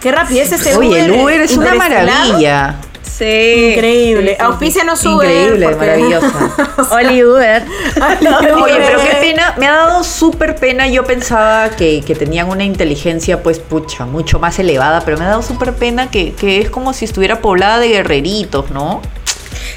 Qué 0.00 0.12
rapidez 0.12 0.52
ese 0.52 0.76
Oye, 0.76 1.04
el 1.04 1.10
Uber 1.12 1.40
es 1.40 1.56
una 1.56 1.74
interestelar. 1.74 2.04
maravilla. 2.06 2.74
Sí. 3.02 3.72
Increíble. 3.74 4.36
Auspícianos 4.40 5.04
Uber. 5.04 5.28
Increíble, 5.28 5.66
porque- 5.68 5.86
maravillosa. 5.86 6.50
Oli 6.92 7.24
Uber. 7.24 7.62
Oye, 8.62 8.74
pero 8.78 8.98
qué 9.00 9.16
pena, 9.20 9.54
me 9.58 9.66
ha 9.66 9.72
dado 9.72 10.02
súper 10.04 10.54
pena. 10.56 10.86
Yo 10.88 11.04
pensaba 11.04 11.68
que, 11.70 12.02
que 12.06 12.14
tenían 12.14 12.48
una 12.48 12.64
inteligencia, 12.64 13.42
pues, 13.42 13.58
pucha, 13.58 14.06
mucho 14.06 14.38
más 14.38 14.58
elevada, 14.60 15.02
pero 15.04 15.18
me 15.18 15.24
ha 15.24 15.28
dado 15.28 15.42
súper 15.42 15.72
pena 15.74 16.10
que, 16.10 16.32
que 16.32 16.60
es 16.60 16.70
como 16.70 16.92
si 16.94 17.04
estuviera 17.04 17.40
poblada 17.40 17.78
de 17.80 17.88
guerreritos, 17.88 18.70
¿no? 18.70 19.02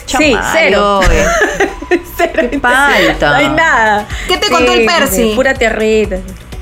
Sí, 0.08 0.14
Chamayo, 0.34 0.40
cero. 0.54 1.00
eh. 1.12 1.26
¿Qué 1.90 2.60
falta? 2.60 3.30
No 3.30 3.36
hay 3.36 3.50
nada. 3.50 4.08
¿Qué 4.28 4.38
te 4.38 4.50
contó 4.50 4.72
el 4.74 4.86
Percy? 4.86 5.34
Pura 5.36 5.54
tierrita. 5.54 6.18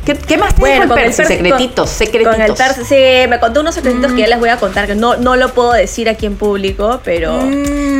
¿Qué, 0.05 0.15
qué 0.15 0.37
más 0.37 0.53
te 0.53 0.59
Bueno, 0.59 0.81
dijo 0.83 0.95
el 0.97 1.01
Percy? 1.03 1.17
Percy, 1.23 1.33
Secretitos, 1.35 1.89
con- 1.89 1.97
secretitos. 1.97 2.33
Con 2.35 2.41
el 2.41 2.53
Percy, 2.55 2.81
sí, 2.83 3.29
me 3.29 3.39
contó 3.39 3.61
unos 3.61 3.73
secretitos 3.75 4.11
que 4.11 4.19
ya 4.19 4.27
les 4.27 4.39
voy 4.39 4.49
a 4.49 4.57
contar, 4.57 4.85
que 4.85 4.95
no, 4.95 5.15
no 5.15 5.37
lo 5.37 5.53
puedo 5.53 5.71
decir 5.71 6.09
aquí 6.09 6.25
en 6.25 6.35
público, 6.35 6.99
pero 7.05 7.39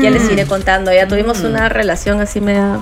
ya 0.02 0.10
les 0.10 0.30
iré 0.30 0.46
contando. 0.46 0.92
Ya 0.92 1.08
tuvimos 1.08 1.40
una 1.42 1.70
relación 1.70 2.20
así 2.20 2.42
media... 2.42 2.80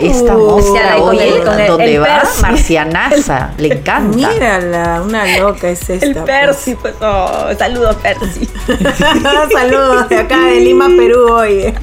Esta 0.00 0.36
Uh, 0.36 0.50
mosca, 0.50 0.96
oye, 1.02 1.28
el- 1.38 1.42
con 1.44 1.60
el- 1.60 1.66
¿dónde 1.66 1.94
el 1.96 2.02
va? 2.02 2.20
Percy. 2.20 2.42
Marcianaza, 2.42 3.50
le 3.58 3.68
encanta. 3.74 4.16
Mírala, 4.30 5.02
una 5.04 5.38
loca 5.38 5.68
es 5.68 5.88
esta. 5.90 6.06
El 6.06 6.12
pues. 6.14 6.24
Percy, 6.24 6.74
pues, 6.76 6.94
oh, 7.00 7.48
saludos 7.58 7.96
Percy. 7.96 8.48
Saludos 9.52 10.08
de 10.08 10.18
acá 10.18 10.38
de 10.46 10.60
Lima, 10.60 10.86
Perú, 10.96 11.32
oye. 11.32 11.74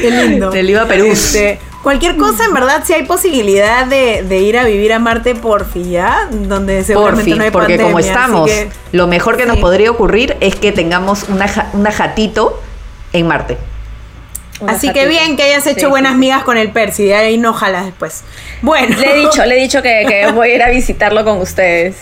Qué 0.00 0.10
lindo. 0.10 0.50
De 0.50 0.62
Lima, 0.62 0.84
Perú. 0.86 1.06
Este, 1.06 1.58
cualquier 1.82 2.16
cosa, 2.16 2.44
en 2.44 2.54
verdad, 2.54 2.82
si 2.84 2.92
hay 2.92 3.04
posibilidad 3.04 3.86
de, 3.86 4.22
de 4.22 4.38
ir 4.38 4.56
a 4.58 4.64
vivir 4.64 4.92
a 4.92 4.98
Marte, 4.98 5.34
porfi, 5.34 5.90
¿ya? 5.90 6.28
Donde 6.30 6.84
seguramente 6.84 7.24
Porfi, 7.30 7.38
no 7.38 7.44
hay 7.44 7.50
porque 7.50 7.76
como 7.78 7.92
pandemia, 7.94 8.12
estamos, 8.12 8.48
que- 8.50 8.68
lo 8.92 9.06
mejor 9.06 9.36
que 9.36 9.46
nos 9.46 9.58
podría 9.58 9.90
ocurrir 9.90 10.36
es 10.40 10.54
que 10.56 10.72
tengamos 10.72 11.24
una, 11.28 11.48
ja- 11.48 11.68
una 11.72 11.90
jatito 11.92 12.60
en 13.12 13.26
Marte. 13.26 13.58
Así 14.68 14.92
que 14.92 15.06
bien 15.06 15.36
que 15.36 15.42
hayas 15.44 15.66
hecho 15.66 15.86
Sí, 15.86 15.86
buenas 15.86 16.12
sí, 16.12 16.18
migas 16.18 16.44
con 16.44 16.56
el 16.56 16.70
Percy, 16.70 17.04
de 17.04 17.14
ahí 17.14 17.38
no 17.38 17.52
jalas 17.52 17.86
después. 17.86 18.22
Bueno. 18.60 18.96
Le 18.98 19.12
he 19.12 19.20
dicho, 19.20 19.44
le 19.44 19.58
he 19.58 19.60
dicho 19.60 19.82
que, 19.82 20.04
que 20.06 20.30
voy 20.34 20.50
a 20.50 20.54
ir 20.54 20.62
a 20.62 20.70
visitarlo 20.70 21.24
con 21.24 21.40
ustedes. 21.40 21.96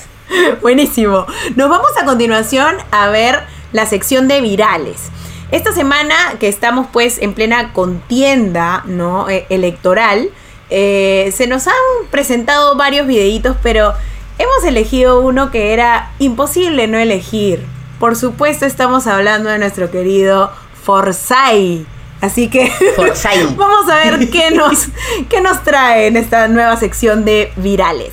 Buenísimo. 0.61 1.27
Nos 1.57 1.70
vamos 1.70 1.90
a 2.01 2.05
continuación 2.05 2.77
a 2.90 3.09
ver 3.09 3.40
la 3.73 3.87
sección 3.87 4.29
de 4.29 4.40
virales. 4.40 5.11
Esta 5.51 5.73
semana 5.73 6.14
que 6.38 6.49
estamos 6.49 6.87
pues 6.92 7.18
en 7.20 7.35
plena 7.35 7.73
contienda 7.73 8.85
¿no? 8.87 9.29
Eh, 9.29 9.46
electoral, 9.49 10.31
eh, 10.70 11.33
se 11.35 11.49
nos 11.49 11.66
han 11.66 11.75
presentado 12.11 12.77
varios 12.77 13.07
videitos, 13.09 13.57
pero 13.61 13.92
hemos 14.38 14.64
elegido 14.64 15.20
uno 15.20 15.51
que 15.51 15.73
era 15.73 16.12
imposible 16.20 16.87
no 16.87 16.99
elegir. 16.99 17.64
Por 17.99 18.14
supuesto 18.14 18.64
estamos 18.64 19.09
hablando 19.09 19.51
de 19.51 19.59
nuestro 19.59 19.90
querido 19.90 20.53
Forsyth. 20.85 21.87
Así 22.20 22.48
que 22.48 22.70
vamos 23.56 23.88
a 23.88 23.96
ver 23.96 24.30
qué 24.30 24.50
nos, 24.50 24.88
qué 25.28 25.40
nos 25.40 25.62
trae 25.62 26.06
en 26.06 26.16
esta 26.16 26.48
nueva 26.48 26.76
sección 26.76 27.24
de 27.24 27.52
virales. 27.56 28.12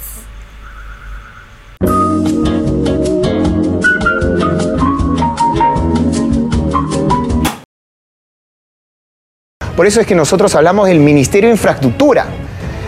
Por 9.76 9.86
eso 9.86 10.02
es 10.02 10.08
que 10.08 10.16
nosotros 10.16 10.56
hablamos 10.56 10.88
del 10.88 11.00
Ministerio 11.00 11.50
de 11.50 11.54
Infraestructura. 11.54 12.26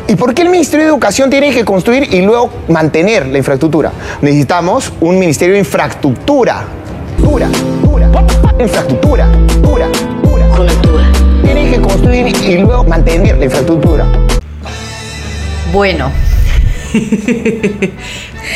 ¿Y 0.08 0.16
por 0.16 0.34
qué 0.34 0.42
el 0.42 0.50
Ministerio 0.50 0.86
de 0.86 0.90
Educación 0.90 1.30
tiene 1.30 1.54
que 1.54 1.64
construir 1.64 2.12
y 2.12 2.24
luego 2.24 2.50
mantener 2.68 3.28
la 3.28 3.38
infraestructura? 3.38 3.92
Necesitamos 4.22 4.92
un 5.00 5.20
Ministerio 5.20 5.54
de 5.54 5.60
Infraestructura. 5.60 6.64
Dura, 7.20 7.48
dura. 7.84 8.10
Infraestructura, 8.60 9.30
dura, 10.60 10.74
dura. 10.82 11.12
Tiene 11.44 11.72
que 11.72 11.82
construir 11.82 12.28
y 12.28 12.58
luego 12.58 12.84
mantener 12.84 13.38
la 13.38 13.46
infraestructura. 13.46 14.06
Bueno. 15.72 16.12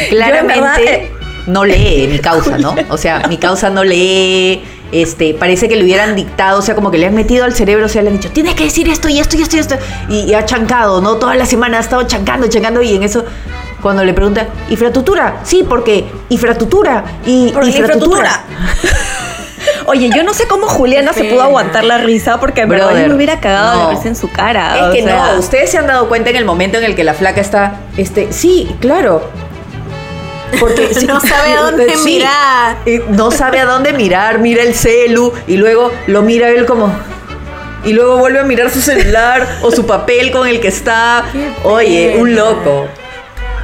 Claramente 0.10 0.62
verdad, 0.62 0.82
eh, 0.82 1.12
no 1.48 1.64
lee 1.66 2.08
mi 2.10 2.20
causa, 2.20 2.58
¿no? 2.58 2.76
O 2.90 2.98
sea, 2.98 3.28
mi 3.30 3.38
causa 3.38 3.70
no 3.70 3.84
lee. 3.84 4.64
Este, 4.92 5.34
parece 5.34 5.68
que 5.68 5.76
le 5.76 5.84
hubieran 5.84 6.16
dictado, 6.16 6.60
o 6.60 6.62
sea, 6.62 6.76
como 6.76 6.92
que 6.92 7.00
le 7.00 7.08
han 7.08 7.16
metido 7.16 7.46
al 7.46 7.54
cerebro, 7.54 7.88
o 7.88 7.90
sea, 7.90 8.04
le 8.04 8.10
han 8.10 8.18
dicho, 8.18 8.30
tienes 8.30 8.54
que 8.54 8.66
decir 8.66 8.88
esto 8.90 9.10
y 9.10 9.20
esto 9.20 9.36
y 9.38 9.42
esto 9.42 9.56
y 9.56 9.60
esto. 9.60 9.76
Y, 10.08 10.20
y 10.20 10.34
ha 10.36 10.46
chancado, 10.46 11.02
¿no? 11.02 11.16
Toda 11.16 11.36
la 11.36 11.48
semana 11.48 11.78
ha 11.78 11.82
estado 11.82 12.04
chancando, 12.04 12.48
chancando, 12.48 12.80
y 12.84 12.96
en 12.96 13.02
eso, 13.02 13.26
cuando 13.82 14.04
le 14.04 14.14
pregunta, 14.14 14.50
¿infraestructura? 14.70 15.40
Sí, 15.44 15.66
porque 15.68 16.06
infraestructura. 16.30 17.04
Y 17.26 17.52
Porque 17.52 17.70
infraestructura. 17.70 18.44
Oye, 19.86 20.10
yo 20.16 20.24
no 20.24 20.34
sé 20.34 20.48
cómo 20.48 20.68
Juliana 20.68 21.14
se 21.14 21.24
pudo 21.26 21.42
aguantar 21.42 21.84
la 21.84 21.98
risa 21.98 22.40
porque 22.40 22.62
en 22.62 22.70
verdad 22.70 22.92
yo 22.92 23.08
me 23.08 23.16
hubiera 23.16 23.40
cagado 23.40 23.84
no. 23.84 23.90
de 23.90 23.96
risa 23.96 24.08
en 24.10 24.16
su 24.16 24.30
cara. 24.32 24.78
Es 24.78 24.84
o 24.84 24.92
que 24.94 25.04
sea. 25.04 25.34
no, 25.34 25.40
ustedes 25.40 25.70
se 25.70 25.78
han 25.78 25.88
dado 25.88 26.08
cuenta 26.08 26.30
en 26.30 26.36
el 26.36 26.46
momento 26.46 26.78
en 26.78 26.84
el 26.84 26.96
que 26.96 27.04
la 27.04 27.14
flaca 27.14 27.42
está, 27.42 27.82
este, 27.98 28.32
sí, 28.32 28.76
claro. 28.80 29.30
Porque 30.60 30.92
No 31.08 31.20
sabe 31.20 31.54
a 31.54 31.62
dónde 31.62 31.96
mirar. 32.06 32.78
y 32.86 33.00
No 33.10 33.32
sabe 33.32 33.60
a 33.60 33.66
dónde 33.66 33.94
mirar, 33.94 34.40
mira 34.40 34.64
el 34.64 34.76
celu 34.76 35.34
y 35.48 35.58
luego 35.58 35.92
lo 36.08 36.22
mira 36.22 36.50
él 36.50 36.66
como 36.66 36.92
y 37.86 37.94
luego 37.94 38.18
vuelve 38.18 38.40
a 38.40 38.44
mirar 38.44 38.70
su 38.70 38.82
celular 38.82 39.46
o 39.62 39.72
su 39.72 39.86
papel 39.86 40.32
con 40.32 40.48
el 40.48 40.60
que 40.62 40.70
está. 40.70 41.26
Oye, 41.64 42.16
un 42.18 42.36
loco. 42.36 42.88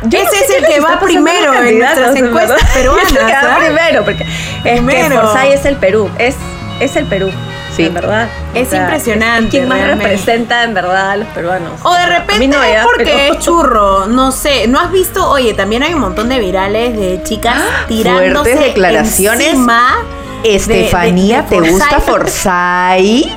Yo 0.04 0.24
no 0.24 0.30
Ese 0.30 0.38
sé 0.38 0.44
es 0.46 0.50
el 0.62 0.66
que 0.68 0.80
va 0.80 1.00
primero 1.00 1.54
en 1.64 1.80
nuestras 1.80 2.16
en 2.16 2.26
encuestas 2.28 2.62
peruanas, 2.74 3.08
Yo 3.10 3.16
creo 3.16 3.28
que 3.28 3.34
va 3.34 3.56
¿ah? 3.56 3.60
primero, 3.60 4.04
porque 4.06 4.24
es 4.24 4.30
que 4.64 4.72
Primero. 4.72 5.22
Forsyth 5.22 5.54
es 5.54 5.66
el 5.66 5.76
Perú, 5.76 6.10
es, 6.18 6.36
es 6.80 6.96
el 6.96 7.06
Perú. 7.06 7.32
Sí, 7.76 7.86
en 7.86 7.94
verdad. 7.94 8.28
Es 8.54 8.74
impresionante, 8.74 9.46
Es 9.46 9.50
quien 9.52 9.68
más 9.70 9.78
realmente. 9.78 10.06
representa 10.06 10.64
en 10.64 10.74
verdad 10.74 11.12
a 11.12 11.16
los 11.18 11.28
peruanos. 11.30 11.80
O 11.84 11.94
de 11.94 12.06
repente 12.08 12.48
no, 12.48 12.62
es 12.64 12.84
porque 12.84 13.04
pero- 13.06 13.34
es 13.36 13.40
churro, 13.46 14.08
no 14.08 14.32
sé. 14.32 14.68
¿No 14.68 14.80
has 14.80 14.92
visto? 14.92 15.30
Oye, 15.30 15.54
también 15.54 15.84
hay 15.84 15.94
un 15.94 16.02
montón 16.02 16.28
de 16.30 16.40
virales 16.40 16.98
de 16.98 17.22
chicas 17.24 17.56
tirándose 17.88 18.52
Fuertes 18.52 18.66
declaraciones. 18.74 19.48
encima 19.48 19.96
de- 20.44 20.56
Estefanía, 20.56 21.44
de- 21.44 21.56
de 21.58 21.62
¿te 21.64 21.70
gusta 21.72 22.00
Forsyth. 22.02 23.28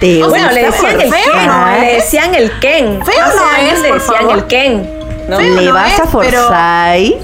¿Te 0.00 0.18
Bueno, 0.24 0.28
gusta 0.46 0.52
le 0.52 0.62
decían 0.66 1.00
el 1.00 1.10
Ken, 1.10 1.46
no 1.46 1.70
le 1.80 1.96
es. 1.96 2.04
decían 2.04 2.34
el 2.36 2.58
Ken. 2.60 3.04
Feo 3.04 3.26
no 3.36 3.50
es, 3.72 3.80
le 3.80 3.92
decían 3.94 4.30
el 4.30 4.46
Ken. 4.46 4.97
¿No? 5.28 5.38
¿Le 5.40 5.66
no 5.66 5.74
vas 5.74 5.92
es, 5.92 6.00
a 6.00 6.02
pero- 6.02 6.10
Forsyth? 6.10 7.22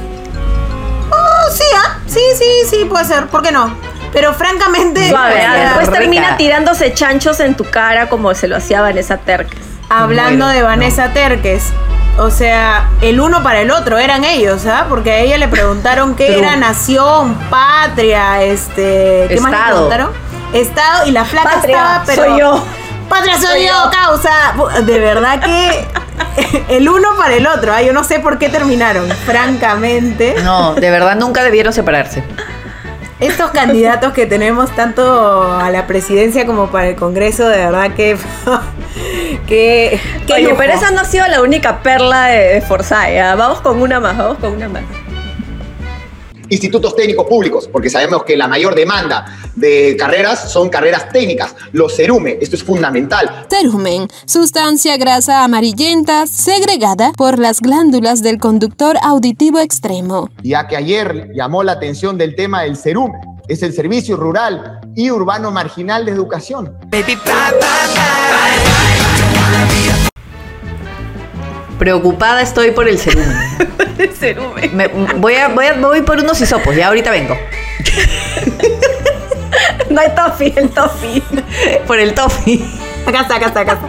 Oh, 1.10 1.50
sí, 1.52 1.64
ah, 1.76 1.98
sí, 2.06 2.20
sí, 2.38 2.44
sí, 2.70 2.84
puede 2.84 3.04
ser. 3.04 3.26
¿Por 3.26 3.42
qué 3.42 3.52
no? 3.52 3.74
Pero 4.12 4.32
francamente, 4.32 5.08
Suave, 5.10 5.34
después 5.34 5.86
rica. 5.88 5.98
termina 5.98 6.36
tirándose 6.36 6.94
chanchos 6.94 7.40
en 7.40 7.56
tu 7.56 7.64
cara 7.64 8.08
como 8.08 8.32
se 8.34 8.46
lo 8.46 8.56
hacía 8.56 8.80
Vanessa 8.80 9.16
Terques. 9.16 9.58
hablando 9.90 10.46
de 10.46 10.62
Vanessa 10.62 11.08
Terques. 11.12 11.64
O 12.16 12.30
sea, 12.30 12.88
el 13.00 13.18
uno 13.18 13.42
para 13.42 13.60
el 13.60 13.72
otro 13.72 13.98
eran 13.98 14.24
ellos, 14.24 14.66
¿ah? 14.66 14.86
Porque 14.88 15.10
a 15.10 15.18
ella 15.18 15.36
le 15.36 15.48
preguntaron 15.48 16.14
qué 16.14 16.26
True. 16.32 16.38
era 16.38 16.56
nación, 16.56 17.34
patria, 17.50 18.40
este. 18.44 19.26
¿Qué 19.28 19.40
más 19.40 19.50
le 19.50 19.56
Estado. 19.58 19.72
preguntaron? 19.88 20.10
Estado 20.52 21.06
y 21.06 21.10
la 21.10 21.24
flaca 21.24 21.50
Patria, 21.54 21.76
estaba, 21.76 22.02
pero. 22.06 22.24
soy 22.24 22.38
yo. 22.38 22.64
Patria 23.08 23.34
soy, 23.36 23.46
Soy 23.46 23.62
yo, 23.66 23.72
yo. 23.84 23.90
causa. 23.90 24.30
De 24.82 24.98
verdad 25.00 25.40
que 25.40 25.88
el 26.68 26.88
uno 26.88 27.08
para 27.16 27.34
el 27.34 27.46
otro, 27.46 27.72
¿ah? 27.72 27.82
Yo 27.82 27.92
no 27.92 28.04
sé 28.04 28.20
por 28.20 28.38
qué 28.38 28.48
terminaron, 28.48 29.08
francamente. 29.08 30.36
No, 30.42 30.74
de 30.74 30.90
verdad 30.90 31.16
nunca 31.16 31.42
debieron 31.42 31.72
separarse. 31.72 32.22
Estos 33.20 33.52
candidatos 33.52 34.12
que 34.12 34.26
tenemos 34.26 34.74
tanto 34.74 35.42
a 35.42 35.70
la 35.70 35.86
presidencia 35.86 36.46
como 36.46 36.68
para 36.68 36.88
el 36.88 36.96
Congreso, 36.96 37.48
de 37.48 37.58
verdad 37.58 37.92
que. 37.94 38.16
que, 39.46 40.00
que 40.26 40.32
Oye, 40.34 40.54
pero 40.58 40.72
esa 40.72 40.90
no 40.90 41.00
ha 41.00 41.04
sido 41.04 41.26
la 41.28 41.40
única 41.40 41.78
perla 41.82 42.26
de, 42.26 42.54
de 42.54 42.60
Forsyth. 42.60 43.20
¿ah? 43.22 43.34
Vamos 43.36 43.60
con 43.60 43.80
una 43.80 44.00
más, 44.00 44.18
vamos 44.18 44.38
con 44.38 44.52
una 44.52 44.68
más. 44.68 44.82
Institutos 46.54 46.96
técnicos 46.96 47.26
públicos, 47.26 47.68
porque 47.70 47.90
sabemos 47.90 48.24
que 48.24 48.36
la 48.36 48.48
mayor 48.48 48.74
demanda 48.74 49.26
de 49.54 49.96
carreras 49.98 50.50
son 50.50 50.68
carreras 50.68 51.10
técnicas, 51.10 51.54
los 51.72 51.94
CERUME, 51.94 52.38
esto 52.40 52.56
es 52.56 52.64
fundamental. 52.64 53.46
Cerumen, 53.50 54.08
sustancia 54.26 54.96
grasa 54.96 55.44
amarillenta 55.44 56.26
segregada 56.26 57.12
por 57.16 57.38
las 57.38 57.60
glándulas 57.60 58.22
del 58.22 58.38
conductor 58.38 58.96
auditivo 59.02 59.58
extremo. 59.58 60.30
Ya 60.42 60.66
que 60.66 60.76
ayer 60.76 61.30
llamó 61.34 61.62
la 61.62 61.72
atención 61.72 62.16
del 62.18 62.34
tema 62.34 62.62
del 62.62 62.76
CERUME, 62.76 63.18
es 63.48 63.62
el 63.62 63.72
Servicio 63.74 64.16
Rural 64.16 64.80
y 64.94 65.10
Urbano 65.10 65.50
Marginal 65.50 66.04
de 66.06 66.12
Educación. 66.12 66.78
Preocupada 71.78 72.42
estoy 72.42 72.70
por 72.70 72.88
el 72.88 72.98
cerumen. 72.98 74.76
Me- 74.76 74.86
voy, 74.88 75.34
a, 75.34 75.48
voy, 75.48 75.66
a- 75.66 75.74
voy 75.74 76.02
por 76.02 76.18
unos 76.18 76.40
hisopos, 76.40 76.74
ya 76.76 76.88
ahorita 76.88 77.10
vengo. 77.10 77.36
No 79.90 80.00
hay 80.00 80.08
toffee, 80.16 80.52
el 80.56 80.70
toffee. 80.70 81.22
Por 81.86 82.00
el 82.00 82.14
toffee. 82.14 82.64
Acá 83.06 83.20
está, 83.20 83.36
acá 83.36 83.46
está, 83.46 83.60
acá 83.60 83.72
está. 83.72 83.88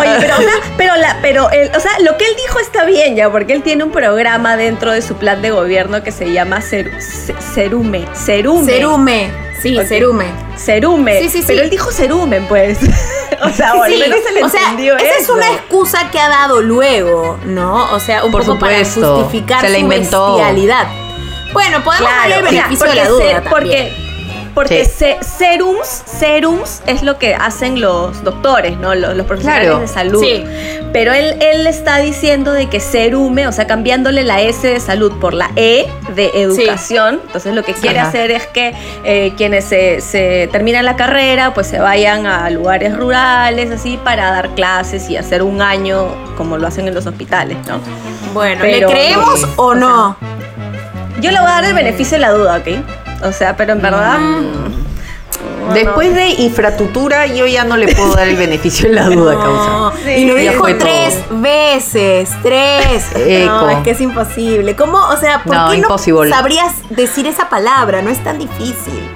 Oye, 0.00 0.10
pero, 0.20 0.34
o 0.36 0.40
sea, 0.40 0.52
pero, 0.76 0.96
la, 0.96 1.18
pero 1.22 1.50
el- 1.50 1.70
o 1.74 1.80
sea, 1.80 1.92
lo 2.00 2.16
que 2.16 2.24
él 2.26 2.34
dijo 2.36 2.58
está 2.58 2.84
bien 2.84 3.14
ya, 3.14 3.30
porque 3.30 3.52
él 3.52 3.62
tiene 3.62 3.84
un 3.84 3.90
programa 3.92 4.56
dentro 4.56 4.92
de 4.92 5.02
su 5.02 5.14
plan 5.16 5.40
de 5.42 5.50
gobierno 5.50 6.02
que 6.02 6.10
se 6.12 6.32
llama 6.32 6.58
Ceru- 6.58 7.00
Ce- 7.00 7.34
Cerume. 7.54 8.04
Cerume. 8.14 8.66
Cerume. 8.72 9.30
Sí, 9.62 9.78
Ok. 9.78 9.86
cerume. 9.86 10.26
Cerume. 10.56 11.18
Sí, 11.20 11.28
sí, 11.30 11.38
sí. 11.38 11.44
Pero 11.46 11.62
él 11.62 11.70
dijo 11.70 11.90
cerumen, 11.92 12.46
pues. 12.46 12.78
o 13.42 13.48
sea, 13.50 13.72
Sí, 13.72 13.80
al 13.94 13.98
menos 13.98 14.18
se 14.26 14.32
le 14.32 14.44
o 14.44 14.48
sea, 14.48 14.60
entendió 14.62 14.96
esa 14.96 15.18
es 15.18 15.28
una 15.28 15.46
excusa 15.52 16.10
que 16.10 16.18
ha 16.20 16.28
dado 16.28 16.60
luego, 16.62 17.38
¿no? 17.44 17.92
O 17.94 18.00
sea, 18.00 18.24
un 18.24 18.32
Por 18.32 18.42
poco 18.42 18.54
supuesto, 18.54 19.00
para 19.00 19.14
justificar 19.16 19.60
se 19.62 19.68
la 19.70 19.74
su 19.76 19.80
inventó. 19.80 20.34
bestialidad. 20.36 20.86
Bueno, 21.52 21.82
podemos 21.84 22.10
darle 22.10 22.34
el 22.34 22.40
Claro, 22.42 22.54
beneficio 22.56 22.86
de 22.88 22.94
la 22.96 23.08
duda 23.08 23.24
se- 23.24 23.32
también. 23.34 23.50
porque 23.50 24.05
porque 24.56 24.84
Sí. 24.86 24.90
se- 24.98 25.16
serums, 25.22 25.86
serums 26.06 26.82
es 26.86 27.02
lo 27.02 27.18
que 27.18 27.34
hacen 27.34 27.80
los 27.80 28.24
doctores, 28.24 28.76
¿no? 28.78 28.94
Los, 28.94 29.14
los 29.14 29.26
profesionales 29.26 29.66
Claro. 29.68 29.80
de 29.82 29.86
salud. 29.86 30.20
Sí. 30.24 30.44
Pero 30.92 31.12
él, 31.12 31.36
él 31.42 31.66
está 31.66 31.98
diciendo 31.98 32.52
de 32.52 32.68
que 32.70 32.80
serume, 32.80 33.46
o 33.46 33.52
sea, 33.52 33.66
cambiándole 33.66 34.24
la 34.24 34.40
S 34.40 34.66
de 34.66 34.80
salud 34.80 35.12
por 35.20 35.34
la 35.34 35.50
E 35.56 35.86
de 36.14 36.30
educación. 36.40 37.20
Entonces 37.26 37.54
lo 37.54 37.62
que 37.64 37.74
quiere 37.74 37.98
Ajá. 37.98 38.08
hacer 38.08 38.30
es 38.30 38.46
que 38.46 38.72
eh, 39.04 39.34
quienes 39.36 39.66
se, 39.66 40.00
se 40.00 40.48
terminan 40.50 40.86
la 40.86 40.96
carrera, 40.96 41.52
pues 41.52 41.66
se 41.66 41.78
vayan 41.78 42.26
a 42.26 42.48
lugares 42.48 42.96
rurales, 42.96 43.70
así, 43.70 43.98
para 44.02 44.30
dar 44.30 44.48
clases 44.54 45.10
y 45.10 45.18
hacer 45.18 45.42
un 45.42 45.60
año 45.60 46.06
como 46.38 46.56
lo 46.56 46.66
hacen 46.66 46.88
en 46.88 46.94
los 46.94 47.04
hospitales, 47.06 47.58
¿no? 47.68 47.78
Bueno, 48.32 48.60
Pero- 48.62 48.88
¿le 48.88 48.94
creemos 48.94 49.46
o 49.56 49.74
no? 49.74 50.16
Yo 51.20 51.30
le 51.30 51.38
voy 51.40 51.46
a 51.48 51.52
dar 51.52 51.64
el 51.64 51.74
beneficio 51.74 52.16
de 52.16 52.20
la 52.22 52.30
duda, 52.30 52.56
¿ok? 52.56 53.05
O 53.22 53.32
sea, 53.32 53.56
pero 53.56 53.72
en 53.72 53.82
verdad... 53.82 54.18
Mm. 54.18 54.86
Después 55.74 56.14
de 56.14 56.28
infraestructura, 56.28 57.26
yo 57.26 57.44
ya 57.46 57.64
no 57.64 57.76
le 57.76 57.92
puedo 57.94 58.14
dar 58.14 58.28
el 58.28 58.36
beneficio 58.36 58.88
de 58.88 58.94
la 58.94 59.06
duda, 59.10 59.34
causa. 59.34 60.10
y 60.10 60.24
lo 60.24 60.36
dijo 60.36 60.64
tres 60.78 61.18
veces, 61.30 62.30
tres. 62.42 63.04
No, 63.46 63.68
es 63.68 63.78
que 63.82 63.90
es 63.90 64.00
imposible. 64.00 64.76
¿Cómo? 64.76 64.96
O 64.98 65.16
sea, 65.16 65.42
¿por 65.42 65.54
No, 65.54 65.70
qué 65.70 65.76
imposible. 65.76 66.30
no 66.30 66.36
sabrías 66.36 66.72
decir 66.90 67.26
esa 67.26 67.48
palabra? 67.48 68.00
No 68.00 68.10
es 68.10 68.22
tan 68.22 68.38
difícil. 68.38 69.10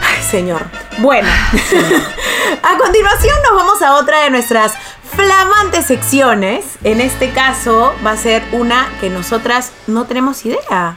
Ay, 0.00 0.22
señor. 0.30 0.62
Bueno, 0.98 1.28
a 2.62 2.78
continuación 2.78 3.34
nos 3.42 3.56
vamos 3.60 3.82
a 3.82 3.96
otra 3.96 4.22
de 4.22 4.30
nuestras 4.30 4.72
flamantes 5.14 5.84
secciones. 5.86 6.64
En 6.84 7.00
este 7.00 7.30
caso 7.30 7.92
va 8.06 8.12
a 8.12 8.16
ser 8.16 8.42
una 8.52 8.86
que 9.00 9.10
nosotras 9.10 9.72
no 9.88 10.04
tenemos 10.04 10.46
idea. 10.46 10.96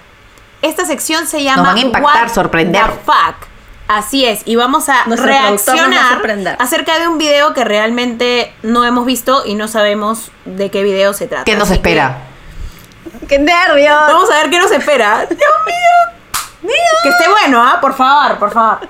Esta 0.63 0.85
sección 0.85 1.27
se 1.27 1.43
llama 1.43 1.57
Nos 1.57 1.67
van 1.67 1.77
a 1.77 1.81
impactar, 1.81 2.23
What 2.25 2.33
sorprender. 2.33 2.81
the 2.85 2.91
fuck. 3.05 3.35
Así 3.87 4.25
es, 4.25 4.41
y 4.45 4.55
vamos 4.55 4.87
a 4.89 5.05
Nuestro 5.05 5.29
a 5.29 5.37
reaccionar 5.37 6.13
sorprender. 6.13 6.55
acerca 6.59 6.97
de 6.99 7.07
un 7.09 7.17
video 7.17 7.53
que 7.53 7.63
realmente 7.65 8.51
no 8.63 8.85
hemos 8.85 9.05
visto 9.05 9.43
y 9.45 9.55
no 9.55 9.67
sabemos 9.67 10.31
de 10.45 10.71
qué 10.71 10.81
video 10.83 11.13
se 11.13 11.27
trata. 11.27 11.43
¿Qué 11.43 11.55
nos 11.55 11.69
Así 11.69 11.79
que 11.81 11.89
espera? 11.89 12.17
¡Qué 13.27 13.39
nervios! 13.39 13.93
Vamos 14.07 14.31
a 14.31 14.35
ver 14.37 14.49
qué 14.49 14.57
nos 14.59 14.71
espera. 14.71 15.25
Dios 15.29 15.39
mío. 15.65 16.69
Que 17.03 17.09
esté 17.09 17.27
bueno, 17.27 17.61
¿ah? 17.61 17.79
Por 17.81 17.93
favor, 17.93 18.39
por 18.39 18.51
favor. 18.53 18.87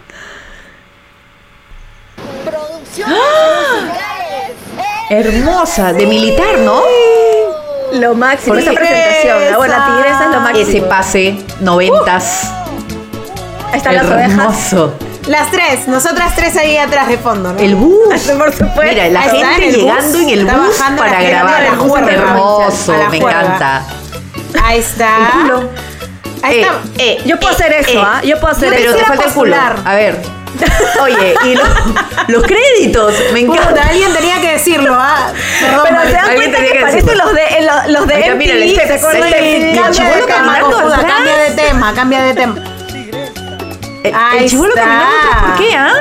Hermosa, 5.10 5.94
de 5.94 6.06
militar, 6.06 6.60
¿no? 6.60 6.82
Lo 7.94 8.16
máximo, 8.16 8.54
Por 8.54 8.60
esa 8.60 8.72
eso- 8.72 8.80
presentación. 8.80 9.56
Bueno, 9.58 9.78
la 9.78 9.86
tigresa 9.86 10.24
es 10.26 10.32
lo 10.32 10.40
máximo. 10.42 10.68
Ese 10.70 10.82
pase, 10.82 11.36
noventas. 11.62 12.52
Ahí 13.72 13.78
están 13.78 13.96
las 13.96 14.06
ovejas. 14.06 14.32
Hermoso. 14.32 14.94
Las 15.28 15.50
tres, 15.52 15.88
nosotras 15.88 16.36
tres 16.36 16.58
ahí 16.58 16.76
atrás 16.78 17.08
de 17.08 17.18
fondo, 17.18 17.54
¿no? 17.54 17.60
El 17.60 17.76
bus. 17.76 17.98
Por 18.38 18.52
supuesto. 18.52 18.82
Mira, 18.84 19.08
la 19.10 19.22
Ahí 19.22 19.28
está, 19.38 19.48
gente 19.54 19.56
en 19.56 19.64
el 19.64 19.70
bus. 19.76 19.84
llegando 19.84 20.18
en 20.20 20.30
el 20.30 20.40
Está 20.42 20.58
bus 20.58 20.76
para 20.98 21.22
grabar. 21.22 21.64
la 21.64 21.72
juerga, 21.78 22.12
Hermoso, 22.12 22.98
la 22.98 23.10
me 23.10 23.22
juerga. 23.22 23.42
encanta. 23.42 23.84
Ahí 24.64 24.80
está. 24.80 25.16
Ahí 26.42 26.56
Eh, 26.58 26.62
está. 26.62 26.74
eh, 26.98 27.22
Yo 27.26 27.40
puedo 27.40 27.54
hacer 27.54 27.72
eso, 27.74 27.92
eh, 28.00 28.04
¿ah? 28.06 28.22
Yo 28.24 28.40
puedo 28.40 28.54
hacer 28.54 28.70
yo 28.70 28.76
Pero 28.76 28.90
eso. 28.90 28.98
te 28.98 29.00
quisiera 29.00 29.08
falta 29.16 29.30
el 29.30 29.34
culo. 29.34 29.56
A 29.86 29.96
ver. 29.96 30.22
Oye, 31.02 31.36
y 31.46 31.56
lo- 31.56 31.64
los 32.28 32.44
créditos, 32.44 33.14
me 33.34 33.42
encanta. 33.42 33.70
Puta, 33.70 33.82
alguien 33.90 34.14
tenía 34.14 34.40
que 34.42 34.52
decirlo, 34.54 34.94
¿ah? 34.98 35.32
Perdón, 35.60 35.82
Pero 35.90 36.02
se 36.04 36.12
dan 36.14 36.36
cuenta 36.36 36.58
que 36.60 36.72
que 36.72 36.80
parecen 36.80 37.18
los 37.18 37.34
de, 37.34 37.42
eh, 37.42 37.62
los, 37.62 37.88
los 38.00 38.08
de 38.08 38.36
mira, 38.36 38.54
el 38.56 38.64
MTV, 38.64 38.88
¿se 38.88 38.94
acuerdan? 38.94 39.34
el 39.34 39.44
el 39.44 39.76
Cambia 39.76 39.84
de 39.86 39.92
chibolo 39.94 40.26
tema, 40.26 40.36
caminando 40.38 40.72
cojuda, 40.78 40.96
atrás. 40.96 41.14
cambia 41.14 41.38
de 41.38 41.52
tema, 41.52 41.94
cambia 41.94 42.22
de 42.24 42.34
tema. 42.34 42.56
El, 44.04 44.14
Ahí 44.16 44.44
el 44.44 44.50
chibolo 44.50 44.70
está. 44.76 44.82
caminando 44.84 45.18
atrás, 45.18 45.44
¿por 45.44 45.66
qué, 45.66 45.76
ah? 45.76 45.94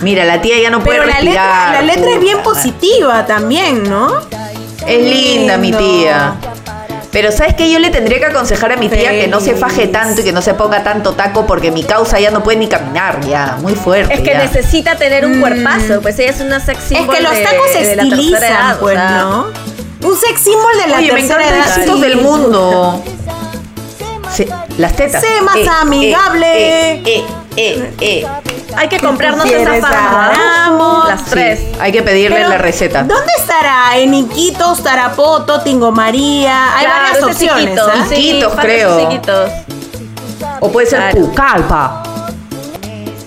Mira, 0.00 0.24
la 0.24 0.40
tía 0.40 0.58
ya 0.60 0.70
no 0.70 0.80
puede 0.80 0.98
Pero 1.00 1.10
la 1.10 1.20
letra, 1.20 1.72
la 1.72 1.82
letra 1.82 2.10
es 2.12 2.20
bien 2.20 2.38
positiva 2.42 3.26
también, 3.26 3.82
¿no? 3.88 4.20
Es 4.86 5.02
linda 5.02 5.56
mi 5.58 5.72
tía. 5.72 6.34
Pero 7.10 7.32
¿sabes 7.32 7.54
qué? 7.54 7.70
Yo 7.72 7.78
le 7.78 7.88
tendría 7.90 8.18
que 8.18 8.26
aconsejar 8.26 8.72
a 8.72 8.76
mi 8.76 8.88
tía 8.88 9.10
que 9.12 9.28
no 9.28 9.40
se 9.40 9.54
faje 9.54 9.86
tanto 9.88 10.20
y 10.20 10.24
que 10.24 10.32
no 10.32 10.42
se 10.42 10.52
ponga 10.54 10.84
tanto 10.84 11.12
taco 11.14 11.46
porque 11.46 11.70
mi 11.70 11.82
causa 11.82 12.20
ya 12.20 12.30
no 12.30 12.42
puede 12.42 12.58
ni 12.58 12.66
caminar, 12.68 13.20
ya, 13.26 13.56
muy 13.62 13.74
fuerte. 13.74 14.12
Es 14.12 14.20
que 14.20 14.30
ya. 14.32 14.38
necesita 14.42 14.96
tener 14.96 15.24
un 15.24 15.40
cuerpazo, 15.40 16.00
pues 16.02 16.18
ella 16.18 16.30
es 16.30 16.40
una 16.40 16.60
sex 16.60 16.78
Es 16.92 16.98
que 17.08 17.20
los 17.22 17.32
de- 17.34 17.42
tacos 17.44 17.72
de 17.72 17.92
estilizan, 17.92 18.42
edad, 18.42 18.78
pues. 18.78 18.98
¿no? 18.98 19.46
Un 20.00 20.16
sex 20.16 20.40
symbol 20.40 20.72
de 20.82 20.86
la 20.90 20.96
Oye, 20.98 21.12
me 21.12 21.20
tercera 21.20 21.40
encantan 21.48 21.58
edad. 21.58 21.76
los 21.76 21.84
hitos 21.86 21.96
Sí. 21.96 22.02
del 22.02 22.16
mundo. 22.18 23.04
Se- 24.34 24.48
las 24.76 24.92
tetas. 24.94 25.22
Sé 25.22 25.40
más 25.42 25.56
amigable. 25.80 26.46
Eh, 26.92 27.02
eh, 27.06 27.24
eh, 27.56 27.92
eh. 28.00 28.26
Hay 28.78 28.88
que 28.88 28.98
comprarnos 29.00 29.44
¿Quieres 29.44 29.66
esa 29.68 29.80
farda. 29.88 30.26
hagamos? 30.30 31.08
Las 31.08 31.24
tres. 31.24 31.58
Sí, 31.58 31.72
hay 31.80 31.90
que 31.92 32.02
pedirle 32.02 32.36
Pero, 32.36 32.48
la 32.50 32.58
receta. 32.58 33.02
¿Dónde 33.02 33.32
estará? 33.38 33.96
En 33.96 34.14
Iquitos, 34.14 34.82
Tarapoto, 34.84 35.60
Tingo 35.62 35.90
María. 35.90 36.76
Hay 36.76 36.84
Claro, 36.86 37.02
varias 37.02 37.22
opciones. 37.24 37.78
¿ah? 37.80 38.04
Iquitos, 38.14 38.54
faltan 38.54 38.64
creo. 38.64 39.48
O 40.60 40.70
puede 40.70 40.86
ser 40.86 41.00
Claro. 41.00 41.16
Pucallpa. 41.26 42.02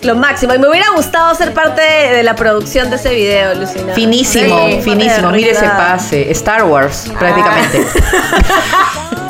Lo 0.04 0.16
máximo. 0.16 0.54
Y 0.56 0.58
me 0.60 0.68
hubiera 0.68 0.88
gustado 0.96 1.36
ser 1.36 1.54
parte 1.54 1.82
de, 1.82 2.16
de 2.16 2.24
la 2.24 2.36
producción 2.36 2.90
de 2.90 2.96
ese 2.96 3.14
video, 3.14 3.54
Lucina. 3.54 3.94
Finísimo, 3.94 4.68
Sí, 4.68 4.82
finísimo. 4.82 5.30
Mire 5.32 5.52
ese 5.52 5.68
pase. 5.68 6.32
Star 6.32 6.64
Wars, 6.64 7.12
prácticamente. 7.20 7.86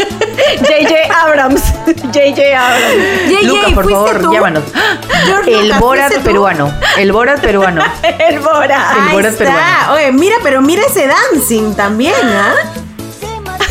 JJ 0.61 1.09
Abrams. 1.13 1.61
JJ 2.11 2.53
Abrams. 2.55 3.29
JJ, 3.29 3.43
Lucas, 3.47 3.73
por 3.73 3.83
¿fuiste 3.83 3.93
favor, 3.93 4.21
tú? 4.21 4.33
llámanos. 4.33 4.63
George 5.25 5.51
El 5.53 5.63
Lucas, 5.67 5.79
Borat 5.79 6.13
peruano. 6.19 6.73
El 6.97 7.11
Borat 7.11 7.39
peruano. 7.41 7.83
El 8.03 8.39
Bora. 8.41 8.93
El 9.07 9.11
Borat 9.13 9.35
peruano. 9.35 9.93
Oye, 9.93 10.11
mira, 10.11 10.35
pero 10.43 10.61
mira 10.61 10.83
ese 10.85 11.07
dancing 11.07 11.73
también, 11.75 12.13
¿ah? 12.23 12.53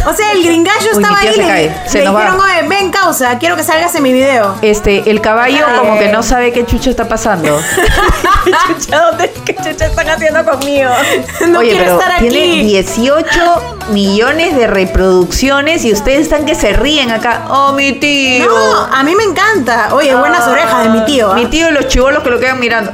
O 0.06 0.14
sea, 0.14 0.32
el 0.32 0.42
gringallo 0.42 0.90
Uy, 0.94 1.02
estaba 1.02 1.18
ahí. 1.20 1.28
se 1.32 1.36
le, 1.42 1.46
cae. 1.46 1.82
Se 1.86 1.98
le 1.98 2.04
nos 2.06 2.14
va. 2.14 2.20
dijeron, 2.24 2.40
oye, 2.40 2.68
ven 2.68 2.90
causa, 2.90 3.38
quiero 3.38 3.56
que 3.56 3.62
salgas 3.62 3.94
en 3.94 4.02
mi 4.02 4.12
video. 4.12 4.54
Este, 4.62 5.10
el 5.10 5.20
caballo 5.20 5.64
Ay. 5.66 5.78
como 5.78 5.98
que 5.98 6.08
no 6.08 6.22
sabe 6.22 6.52
qué 6.52 6.64
chucho 6.64 6.90
está 6.90 7.06
pasando. 7.08 7.60
Chucha, 8.66 8.98
¿dónde 9.00 9.30
qué 9.44 9.54
chucha 9.56 9.86
están 9.86 10.08
haciendo 10.08 10.44
conmigo? 10.44 10.90
No 11.48 11.58
Oye, 11.60 11.70
quiero 11.72 11.84
pero 11.84 12.00
estar 12.00 12.18
tiene 12.20 12.36
aquí. 12.60 12.62
18 12.62 13.78
millones 13.90 14.56
de 14.56 14.66
reproducciones 14.66 15.84
y 15.84 15.92
ustedes 15.92 16.20
están 16.22 16.46
que 16.46 16.54
se 16.54 16.72
ríen 16.72 17.10
acá. 17.10 17.44
Oh, 17.50 17.72
mi 17.72 17.92
tío. 17.92 18.46
No, 18.46 18.84
a 18.92 19.02
mí 19.02 19.14
me 19.14 19.24
encanta. 19.24 19.88
Oye, 19.94 20.14
buenas 20.14 20.40
Ah, 20.46 20.50
orejas 20.52 20.82
de 20.84 20.88
mi 20.88 21.04
tío. 21.04 21.30
¿ah? 21.32 21.34
Mi 21.34 21.46
tío 21.46 21.68
y 21.68 21.72
los 21.72 21.88
chivolos 21.88 22.22
que 22.22 22.30
lo 22.30 22.40
quedan 22.40 22.58
mirando. 22.58 22.90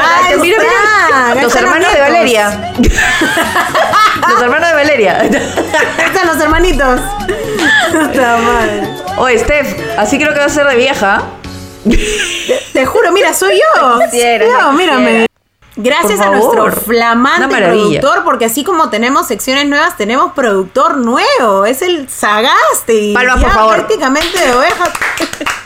Ahí 0.00 0.38
mira, 0.40 0.56
está, 0.56 1.28
mira. 1.34 1.42
Los 1.42 1.56
hermanos 1.56 1.92
de. 1.92 2.00
Valeria. 2.00 2.72
los 4.28 4.42
hermanos 4.42 4.68
de 4.68 4.74
Valeria. 4.74 5.18
Están 5.22 6.26
los 6.26 6.40
hermanitos. 6.40 7.00
Puta 7.90 8.36
madre. 8.38 8.88
Oye, 9.16 9.38
Steph, 9.38 9.76
así 9.98 10.18
creo 10.18 10.32
que 10.32 10.40
va 10.40 10.46
a 10.46 10.50
ser 10.50 10.66
de 10.66 10.76
vieja. 10.76 11.22
Te 12.72 12.86
juro, 12.86 13.12
mira, 13.12 13.34
soy 13.34 13.58
yo. 13.58 13.98
Quisiera, 14.04 14.44
Soy 14.44 14.54
yo, 14.54 14.62
no 14.62 14.72
mírame. 14.72 15.31
Gracias 15.76 16.20
a 16.20 16.30
nuestro 16.30 16.70
flamante 16.70 17.48
productor, 17.48 18.24
porque 18.24 18.44
así 18.44 18.62
como 18.62 18.90
tenemos 18.90 19.26
secciones 19.26 19.66
nuevas, 19.66 19.96
tenemos 19.96 20.32
productor 20.32 20.98
nuevo. 20.98 21.64
Es 21.64 21.80
el 21.82 22.08
Sagaste. 22.08 23.12
Palmas, 23.14 23.42
por 23.42 23.50
favor. 23.50 23.74
Prácticamente 23.76 24.38
de 24.38 24.52
ovejas. 24.52 24.90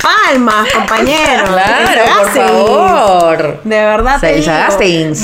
Palmas, 0.03 0.73
compañeros. 0.73 1.49
Claro, 1.49 2.23
por 2.23 2.31
favor. 2.31 3.61
De 3.65 3.81
verdad. 3.81 4.21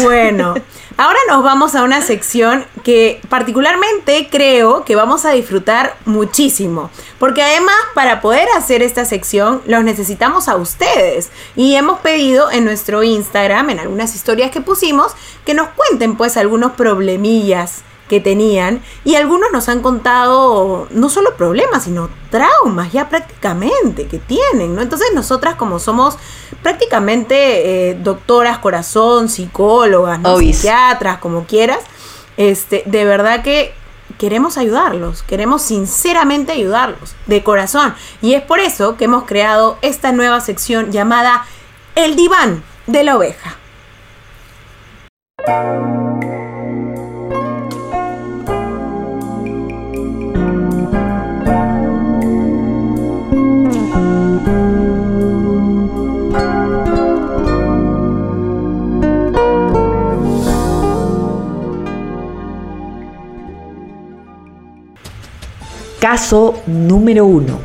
Bueno, 0.02 0.54
ahora 0.96 1.18
nos 1.28 1.42
vamos 1.42 1.74
a 1.74 1.82
una 1.84 2.02
sección 2.02 2.64
que 2.82 3.20
particularmente 3.28 4.28
creo 4.30 4.84
que 4.84 4.96
vamos 4.96 5.24
a 5.24 5.30
disfrutar 5.32 5.96
muchísimo. 6.04 6.90
Porque 7.18 7.42
además, 7.42 7.76
para 7.94 8.20
poder 8.20 8.48
hacer 8.56 8.82
esta 8.82 9.04
sección, 9.04 9.62
los 9.66 9.84
necesitamos 9.84 10.48
a 10.48 10.56
ustedes. 10.56 11.30
Y 11.56 11.74
hemos 11.74 12.00
pedido 12.00 12.50
en 12.50 12.64
nuestro 12.64 13.02
Instagram, 13.02 13.70
en 13.70 13.80
algunas 13.80 14.14
historias 14.14 14.50
que 14.50 14.60
pusimos, 14.60 15.12
que 15.44 15.54
nos 15.54 15.68
cuenten 15.68 16.16
pues 16.16 16.36
algunos 16.36 16.72
problemillas 16.72 17.82
que 18.12 18.20
tenían 18.20 18.82
y 19.04 19.14
algunos 19.14 19.50
nos 19.52 19.70
han 19.70 19.80
contado 19.80 20.86
no 20.90 21.08
solo 21.08 21.34
problemas, 21.34 21.84
sino 21.84 22.10
traumas 22.30 22.92
ya 22.92 23.08
prácticamente 23.08 24.06
que 24.06 24.18
tienen, 24.18 24.74
¿no? 24.74 24.82
Entonces 24.82 25.08
nosotras 25.14 25.54
como 25.54 25.78
somos 25.78 26.18
prácticamente 26.62 27.88
eh, 27.88 27.94
doctoras 27.94 28.58
corazón, 28.58 29.30
psicólogas, 29.30 30.20
¿no? 30.20 30.36
Psiquiatras, 30.36 31.20
como 31.20 31.46
quieras, 31.46 31.78
este, 32.36 32.82
de 32.84 33.06
verdad 33.06 33.42
que 33.42 33.72
queremos 34.18 34.58
ayudarlos, 34.58 35.22
queremos 35.22 35.62
sinceramente 35.62 36.52
ayudarlos, 36.52 37.14
de 37.24 37.42
corazón. 37.42 37.94
Y 38.20 38.34
es 38.34 38.42
por 38.42 38.60
eso 38.60 38.98
que 38.98 39.06
hemos 39.06 39.24
creado 39.24 39.78
esta 39.80 40.12
nueva 40.12 40.42
sección 40.42 40.92
llamada 40.92 41.46
El 41.94 42.14
diván 42.14 42.62
de 42.86 43.04
la 43.04 43.16
oveja. 43.16 43.56
Caso 66.02 66.56
número 66.66 67.24
uno. 67.26 67.60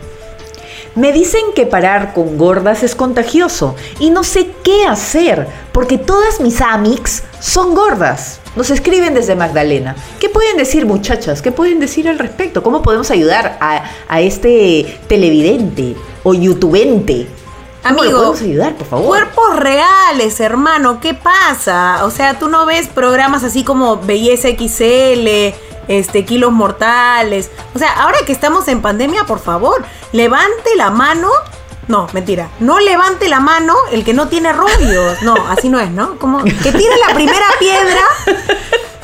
Me 0.93 1.12
dicen 1.12 1.41
que 1.56 1.65
parar 1.65 2.13
con 2.13 2.38
gordas 2.38 2.84
es 2.84 2.93
contagioso 2.93 3.76
y 3.97 4.12
no 4.12 4.23
sé 4.23 4.52
qué 4.63 4.86
hacer 4.86 5.47
porque 5.71 5.97
todas 5.97 6.39
mis 6.39 6.62
amics 6.62 7.23
son 7.39 7.73
gordas. 7.73 8.39
Nos 8.56 8.69
escriben 8.69 9.15
desde 9.15 9.36
Magdalena. 9.36 9.95
¿Qué 10.19 10.30
pueden 10.30 10.56
decir 10.56 10.86
muchachas? 10.86 11.41
¿Qué 11.41 11.52
pueden 11.52 11.80
decir 11.80 12.08
al 12.08 12.19
respecto? 12.19 12.62
¿Cómo 12.62 12.84
podemos 12.84 13.10
ayudar 13.10 13.58
a, 13.60 13.89
a 14.08 14.21
este 14.21 15.00
televidente 15.08 15.95
o 16.21 16.36
youtubente? 16.36 17.26
¿Cómo 17.82 18.04
le 18.04 18.10
Amigo, 18.10 18.19
podemos 18.19 18.41
ayudar, 18.43 18.76
por 18.76 18.88
favor? 18.88 19.08
Cuerpos 19.08 19.60
reales, 19.60 20.39
hermano, 20.41 21.00
¿qué 21.00 21.15
pasa? 21.15 22.06
O 22.06 22.12
sea, 22.12 22.38
tú 22.38 22.50
no 22.50 22.67
ves 22.67 22.88
programas 22.88 23.43
así 23.43 23.63
como 23.63 23.97
Belleza 23.97 24.50
XL, 24.50 25.56
este, 25.88 26.26
Kilos 26.26 26.52
Mortales. 26.52 27.52
O 27.73 27.80
sea, 27.80 27.91
ahora 28.02 28.17
que 28.26 28.32
estamos 28.32 28.67
en 28.67 28.82
pandemia, 28.82 29.26
por 29.26 29.39
favor, 29.39 29.84
levante 30.12 30.76
la 30.76 30.89
mano 30.89 31.30
No, 31.88 32.08
mentira. 32.12 32.50
No 32.60 32.80
levante 32.80 33.30
la 33.30 33.39
mano 33.39 33.73
el 33.93 34.04
que 34.04 34.13
no 34.13 34.28
tiene 34.28 34.52
rollos. 34.52 35.21
No, 35.21 35.36
así 35.50 35.69
no 35.69 35.80
es, 35.80 35.89
¿no? 35.89 36.19
Como 36.19 36.43
que 36.43 36.52
tire 36.54 36.97
la 37.08 37.13
primera 37.13 37.45
piedra. 37.60 38.02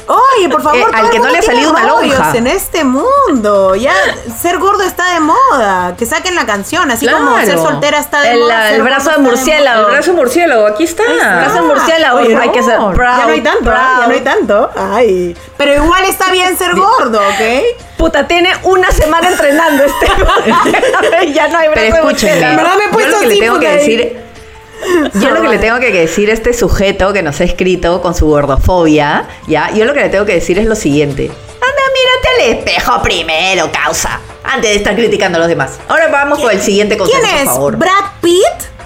Oye, 0.07 0.49
por 0.49 0.61
favor, 0.61 0.79
Eh, 0.79 0.85
al 0.93 1.01
todo 1.01 1.09
que 1.11 1.17
el 1.17 1.23
no 1.23 1.29
le 1.29 1.37
ha 1.37 1.41
salido 1.41 1.71
una 1.71 1.83
lonja. 1.85 2.31
en 2.35 2.47
este 2.47 2.83
mundo. 2.83 3.75
Ya 3.75 3.93
ser 4.41 4.57
gordo 4.59 4.83
está 4.83 5.13
de 5.13 5.19
moda. 5.21 5.95
Que 5.97 6.05
saquen 6.05 6.35
la 6.35 6.45
canción, 6.45 6.91
así 6.91 7.07
como 7.07 7.37
ser 7.39 7.57
soltera 7.57 7.99
está 7.99 8.21
de 8.21 8.31
El- 8.31 8.39
moda. 8.41 8.71
el 8.71 8.81
brazo 8.83 9.11
de 9.11 9.17
murciélago. 9.19 9.85
El 9.87 9.91
brazo 9.93 10.11
de 10.11 10.17
murciélago, 10.17 10.67
aquí 10.67 10.83
está. 10.83 11.03
brazo 11.03 11.55
de 11.55 11.61
murciélago, 11.61 12.19
Oye, 12.19 12.35
hay 12.35 12.49
que 12.49 12.63
ser 12.63 12.79
no, 12.79 12.91
proud, 12.93 13.17
Ya 13.17 13.25
no 13.25 13.31
hay 13.33 13.41
tanto, 13.41 13.71
¿eh? 13.71 13.75
ya 13.75 14.07
no 14.07 14.13
hay 14.13 14.21
tanto. 14.21 14.69
Ay. 14.75 15.37
Pero 15.57 15.73
igual 15.83 16.03
está 16.05 16.31
bien 16.31 16.57
ser 16.57 16.75
gordo, 16.75 17.19
¿ok? 17.19 17.77
Puta, 17.97 18.27
tiene 18.27 18.51
una 18.63 18.91
semana 18.91 19.29
entrenando 19.29 19.83
este. 19.85 20.07
ya 21.33 21.47
no 21.47 21.57
hay 21.57 21.67
brazo 21.69 21.73
Pero 21.73 21.81
de 21.81 21.87
escúchenme, 21.87 22.03
murciélago. 22.03 22.55
verdad 22.57 22.73
me 22.77 22.83
he 22.83 23.03
yo 23.03 23.09
lo 23.09 23.19
que 23.19 23.25
le 23.27 23.37
tengo 23.39 23.59
que 23.59 23.65
puta, 23.67 23.69
ahí. 23.69 23.77
decir, 23.77 24.22
yo 25.15 25.29
lo 25.31 25.41
que 25.41 25.47
le 25.49 25.57
tengo 25.59 25.79
que 25.79 25.91
decir 25.91 26.29
a 26.29 26.33
este 26.33 26.53
sujeto 26.53 27.13
que 27.13 27.21
nos 27.23 27.39
ha 27.41 27.43
escrito 27.43 28.01
con 28.01 28.15
su 28.15 28.27
gordofobia, 28.27 29.27
ya, 29.47 29.71
yo 29.71 29.85
lo 29.85 29.93
que 29.93 30.01
le 30.01 30.09
tengo 30.09 30.25
que 30.25 30.33
decir 30.35 30.57
es 30.59 30.65
lo 30.65 30.75
siguiente. 30.75 31.25
Anda, 31.27 31.83
mírate 31.93 32.27
al 32.51 32.57
espejo 32.57 33.01
primero, 33.01 33.69
causa, 33.71 34.19
antes 34.43 34.69
de 34.71 34.75
estar 34.77 34.95
criticando 34.95 35.37
a 35.37 35.39
los 35.39 35.47
demás. 35.47 35.79
Ahora 35.87 36.07
vamos 36.07 36.39
con 36.39 36.51
el 36.51 36.61
siguiente 36.61 36.97
consejo, 36.97 37.19
¿Quién 37.21 37.35
es? 37.35 37.43
por 37.45 37.53
favor. 37.53 37.77
¿Brad 37.77 38.05
Pitt? 38.21 38.43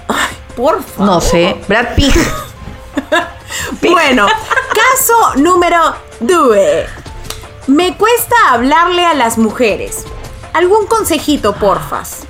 Ay, 0.08 0.36
por 0.56 0.84
favor. 0.84 1.06
No 1.06 1.22
sé, 1.22 1.56
Brad 1.68 1.96
Pitt. 1.96 2.16
Bueno, 3.82 4.28
caso 4.74 5.36
número 5.38 5.80
2. 6.20 6.58
Me 7.68 7.98
cuesta 7.98 8.36
hablarle 8.52 9.04
a 9.06 9.14
las 9.14 9.38
mujeres. 9.38 10.04
¿Algún 10.54 10.86
consejito, 10.86 11.54
porfas? 11.56 12.27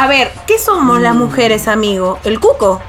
A 0.00 0.06
ver, 0.06 0.32
¿qué 0.46 0.58
somos 0.58 0.98
las 0.98 1.14
mujeres, 1.14 1.68
amigo? 1.68 2.18
¿El 2.24 2.40
cuco? 2.40 2.80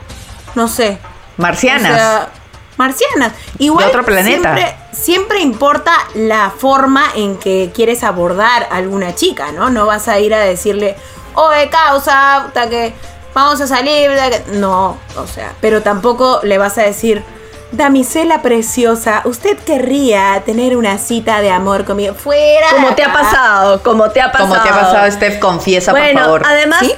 No 0.55 0.69
sé. 0.69 0.97
Marcianas. 1.35 1.91
O 1.91 1.93
sea, 1.93 2.29
marcianas. 2.77 3.33
Igual 3.57 3.83
De 3.83 3.89
otro 3.89 4.05
planeta. 4.05 4.55
Siempre, 4.55 4.77
siempre 4.93 5.39
importa 5.41 5.91
la 6.13 6.53
forma 6.57 7.03
en 7.13 7.35
que 7.35 7.69
quieres 7.75 8.05
abordar 8.05 8.63
a 8.71 8.77
alguna 8.77 9.13
chica, 9.13 9.51
¿no? 9.51 9.69
No 9.69 9.85
vas 9.87 10.07
a 10.07 10.21
ir 10.21 10.33
a 10.33 10.39
decirle, 10.39 10.95
oye, 11.33 11.69
causa, 11.69 12.49
que 12.69 12.93
vamos 13.33 13.59
a 13.59 13.67
salir. 13.67 14.09
puta, 14.09 14.29
que-". 14.29 14.53
No, 14.53 14.97
o 15.17 15.27
sea, 15.27 15.51
pero 15.59 15.81
tampoco 15.81 16.39
le 16.43 16.57
vas 16.57 16.77
a 16.77 16.83
decir, 16.83 17.25
damisela 17.71 18.41
preciosa, 18.41 19.21
usted 19.25 19.57
querría 19.57 20.41
tener 20.45 20.75
una 20.75 20.97
cita 20.97 21.41
de 21.41 21.49
amor 21.51 21.85
conmigo. 21.85 22.13
Fuera. 22.13 22.67
de 22.69 22.75
Como 22.75 22.95
te 22.95 23.03
ha 23.03 23.09
acá". 23.09 23.21
pasado, 23.21 23.83
como 23.83 24.09
te 24.11 24.21
ha 24.21 24.31
pasado. 24.31 24.49
Como 24.49 24.61
te 24.63 24.69
ha 24.69 24.73
pasado, 24.73 25.11
Steph, 25.11 25.39
confiesa, 25.39 25.91
bueno, 25.91 26.13
por 26.19 26.41
favor. 26.41 26.43
además, 26.45 26.79
¿Sí? 26.81 26.93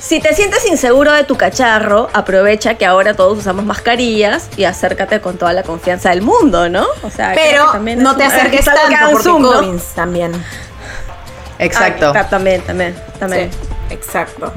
si 0.00 0.20
te 0.20 0.34
sientes 0.34 0.66
inseguro 0.66 1.12
de 1.12 1.24
tu 1.24 1.36
cacharro, 1.36 2.08
aprovecha 2.12 2.74
que 2.74 2.84
ahora 2.86 3.14
todos 3.14 3.38
usamos 3.38 3.64
mascarillas 3.64 4.48
y 4.56 4.64
acércate 4.64 5.20
con 5.20 5.36
toda 5.38 5.52
la 5.52 5.62
confianza 5.62 6.10
del 6.10 6.22
mundo, 6.22 6.68
¿no? 6.68 6.86
O 7.02 7.10
sea, 7.10 7.32
Pero 7.34 7.66
que 7.66 7.72
también 7.72 8.02
no 8.02 8.16
te 8.16 8.24
un- 8.24 8.32
acerques 8.32 8.64
tanto 8.64 8.80
porque 9.12 9.22
Zoom, 9.22 9.42
¿no? 9.42 9.52
Collins 9.52 9.84
también. 9.94 10.32
Exacto. 11.58 12.12
Ah, 12.14 12.24
también, 12.28 12.60
también, 12.62 12.94
también. 13.18 13.50
Sí, 13.50 13.58
exacto. 13.94 14.52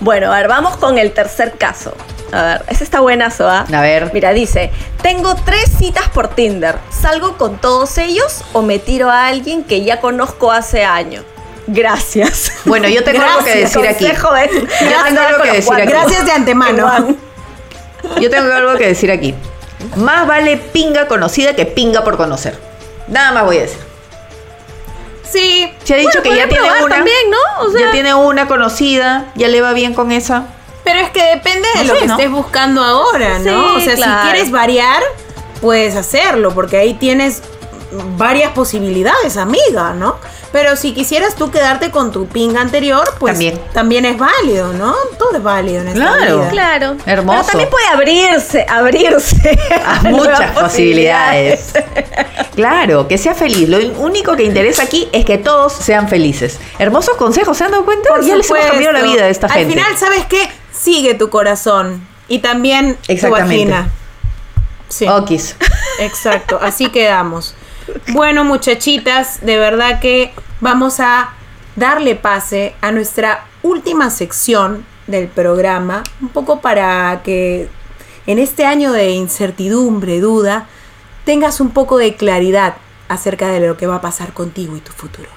Bueno, 0.00 0.32
a 0.32 0.36
ver, 0.36 0.48
vamos 0.48 0.76
con 0.76 0.98
el 0.98 1.12
tercer 1.12 1.52
caso. 1.56 1.94
A 2.32 2.42
ver, 2.42 2.64
ese 2.68 2.82
está 2.84 3.00
buenazo, 3.00 3.48
¿ah? 3.48 3.66
A 3.72 3.80
ver. 3.82 4.10
Mira, 4.14 4.32
dice, 4.32 4.70
tengo 5.02 5.34
tres 5.44 5.70
citas 5.78 6.08
por 6.08 6.28
Tinder. 6.28 6.76
¿Salgo 6.90 7.36
con 7.36 7.58
todos 7.58 7.98
ellos 7.98 8.42
o 8.54 8.62
me 8.62 8.78
tiro 8.78 9.10
a 9.10 9.26
alguien 9.26 9.64
que 9.64 9.84
ya 9.84 10.00
conozco 10.00 10.50
hace 10.50 10.84
años? 10.84 11.24
Gracias. 11.66 12.52
Bueno, 12.64 12.88
yo 12.88 13.04
tengo 13.04 13.22
algo 13.22 13.44
que 13.44 13.54
decir 13.56 13.86
aquí. 13.86 14.04
Consejo 14.06 14.34
es, 14.36 14.50
Yo 14.52 15.02
tengo 15.04 15.20
algo 15.20 15.42
que 15.42 15.52
decir 15.52 15.74
aquí. 15.74 15.86
Gracias 15.86 16.24
de 16.24 16.32
antemano. 16.32 17.16
Yo 18.20 18.30
tengo 18.30 18.52
algo 18.52 18.76
que 18.76 18.86
decir 18.88 19.10
aquí. 19.12 19.34
Más 19.96 20.26
vale 20.26 20.56
pinga 20.56 21.06
conocida 21.08 21.54
que 21.54 21.66
pinga 21.66 22.02
por 22.02 22.16
conocer. 22.16 22.58
Nada 23.08 23.32
más 23.32 23.44
voy 23.44 23.58
a 23.58 23.60
decir. 23.62 23.78
Sí. 25.30 25.72
Se 25.84 25.94
ha 25.94 25.96
dicho 25.98 26.20
Bueno, 26.24 26.30
que 26.30 26.36
ya 26.36 26.48
tiene 26.48 26.82
una. 26.84 26.96
también, 26.96 27.30
¿no? 27.30 27.64
O 27.66 27.70
sea- 27.70 27.80
ya 27.86 27.90
tiene 27.90 28.14
una 28.14 28.46
conocida, 28.48 29.26
ya 29.34 29.48
le 29.48 29.60
va 29.60 29.72
bien 29.72 29.94
con 29.94 30.12
esa. 30.12 30.44
Pero 30.84 31.00
es 31.00 31.10
que 31.10 31.22
depende 31.24 31.68
de 31.76 31.84
No 31.84 31.84
lo 31.84 31.94
sé, 31.94 32.00
que 32.00 32.06
¿no? 32.06 32.14
estés 32.14 32.30
buscando 32.30 32.82
ahora, 32.82 33.38
¿no? 33.38 33.44
Sí, 33.44 33.76
o 33.76 33.80
sea, 33.80 33.94
claro. 33.94 34.22
si 34.22 34.28
quieres 34.30 34.50
variar, 34.50 35.02
puedes 35.60 35.94
hacerlo, 35.96 36.52
porque 36.54 36.76
ahí 36.76 36.94
tienes 36.94 37.42
varias 38.16 38.52
posibilidades, 38.52 39.36
amiga, 39.36 39.92
¿no? 39.94 40.16
Pero 40.50 40.76
si 40.76 40.92
quisieras 40.92 41.34
tú 41.34 41.50
quedarte 41.50 41.90
con 41.90 42.10
tu 42.12 42.26
pinga 42.26 42.60
anterior, 42.60 43.04
pues 43.18 43.34
También. 43.34 43.60
también, 43.72 44.04
es 44.04 44.18
válido, 44.18 44.72
¿no? 44.74 44.94
Todo 45.18 45.36
es 45.36 45.42
válido 45.42 45.80
en 45.82 45.88
esta 45.88 46.00
Claro. 46.00 46.38
vida. 46.40 46.50
Claro. 46.50 46.96
Hermoso. 47.06 47.38
Pero 47.38 47.46
también 47.50 47.70
puede 47.70 47.86
abrirse, 47.86 48.66
abrirse 48.68 49.58
A 49.86 50.02
muchas 50.10 50.50
posibilidades. 50.50 51.72
claro, 52.54 53.08
que 53.08 53.16
sea 53.18 53.34
feliz. 53.34 53.68
Lo 53.68 53.78
único 54.02 54.36
que 54.36 54.42
interesa 54.44 54.82
aquí 54.82 55.08
es 55.12 55.24
que 55.24 55.38
todos 55.38 55.72
sean 55.72 56.08
felices. 56.08 56.58
Hermosos 56.78 57.16
consejos, 57.16 57.56
¿se 57.56 57.64
han 57.64 57.70
dado 57.70 57.84
cuenta? 57.84 58.08
Por 58.10 58.24
ya 58.24 58.36
les 58.36 58.50
hemos 58.50 58.66
cambiado 58.66 58.92
la 58.92 59.02
vida 59.02 59.24
a 59.24 59.28
esta 59.28 59.46
Al 59.46 59.52
gente. 59.54 59.74
final, 59.74 59.96
¿sabes 59.96 60.24
qué? 60.26 60.48
Sigue 60.82 61.14
tu 61.14 61.30
corazón 61.30 62.04
y 62.26 62.40
también 62.40 62.98
tu 63.06 63.30
vagina. 63.30 63.88
Sí. 64.88 65.06
Okis. 65.08 65.54
Exacto, 66.00 66.58
así 66.60 66.88
quedamos. 66.88 67.54
Bueno, 68.08 68.42
muchachitas, 68.42 69.44
de 69.46 69.58
verdad 69.58 70.00
que 70.00 70.32
vamos 70.60 70.98
a 70.98 71.34
darle 71.76 72.16
pase 72.16 72.74
a 72.80 72.90
nuestra 72.90 73.46
última 73.62 74.10
sección 74.10 74.84
del 75.06 75.28
programa, 75.28 76.02
un 76.20 76.30
poco 76.30 76.60
para 76.60 77.22
que 77.22 77.68
en 78.26 78.40
este 78.40 78.66
año 78.66 78.90
de 78.90 79.10
incertidumbre, 79.10 80.18
duda, 80.18 80.66
tengas 81.24 81.60
un 81.60 81.70
poco 81.70 81.96
de 81.96 82.16
claridad 82.16 82.74
acerca 83.08 83.46
de 83.48 83.60
lo 83.60 83.76
que 83.76 83.86
va 83.86 83.96
a 83.96 84.00
pasar 84.00 84.32
contigo 84.32 84.76
y 84.76 84.80
tu 84.80 84.90
futuro. 84.90 85.28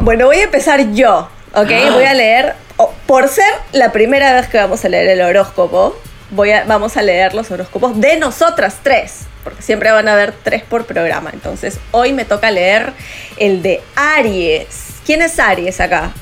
Bueno, 0.00 0.26
voy 0.26 0.36
a 0.36 0.44
empezar 0.44 0.92
yo, 0.92 1.28
¿ok? 1.54 1.70
Voy 1.92 2.04
a 2.04 2.14
leer, 2.14 2.54
o- 2.76 2.92
por 3.06 3.28
ser 3.28 3.52
la 3.72 3.92
primera 3.92 4.32
vez 4.34 4.48
que 4.48 4.58
vamos 4.58 4.84
a 4.84 4.88
leer 4.88 5.08
el 5.08 5.20
horóscopo, 5.22 5.98
voy 6.30 6.50
a, 6.52 6.64
vamos 6.64 6.96
a 6.96 7.02
leer 7.02 7.34
los 7.34 7.50
horóscopos 7.50 8.00
de 8.00 8.16
nosotras 8.16 8.76
tres, 8.82 9.20
porque 9.44 9.62
siempre 9.62 9.90
van 9.90 10.08
a 10.08 10.12
haber 10.14 10.32
tres 10.32 10.62
por 10.62 10.84
programa. 10.86 11.30
Entonces, 11.32 11.78
hoy 11.90 12.12
me 12.12 12.24
toca 12.24 12.50
leer 12.50 12.92
el 13.36 13.62
de 13.62 13.82
Aries. 13.96 14.66
¿Quién 15.04 15.20
es 15.22 15.38
Aries 15.38 15.80
acá? 15.80 16.12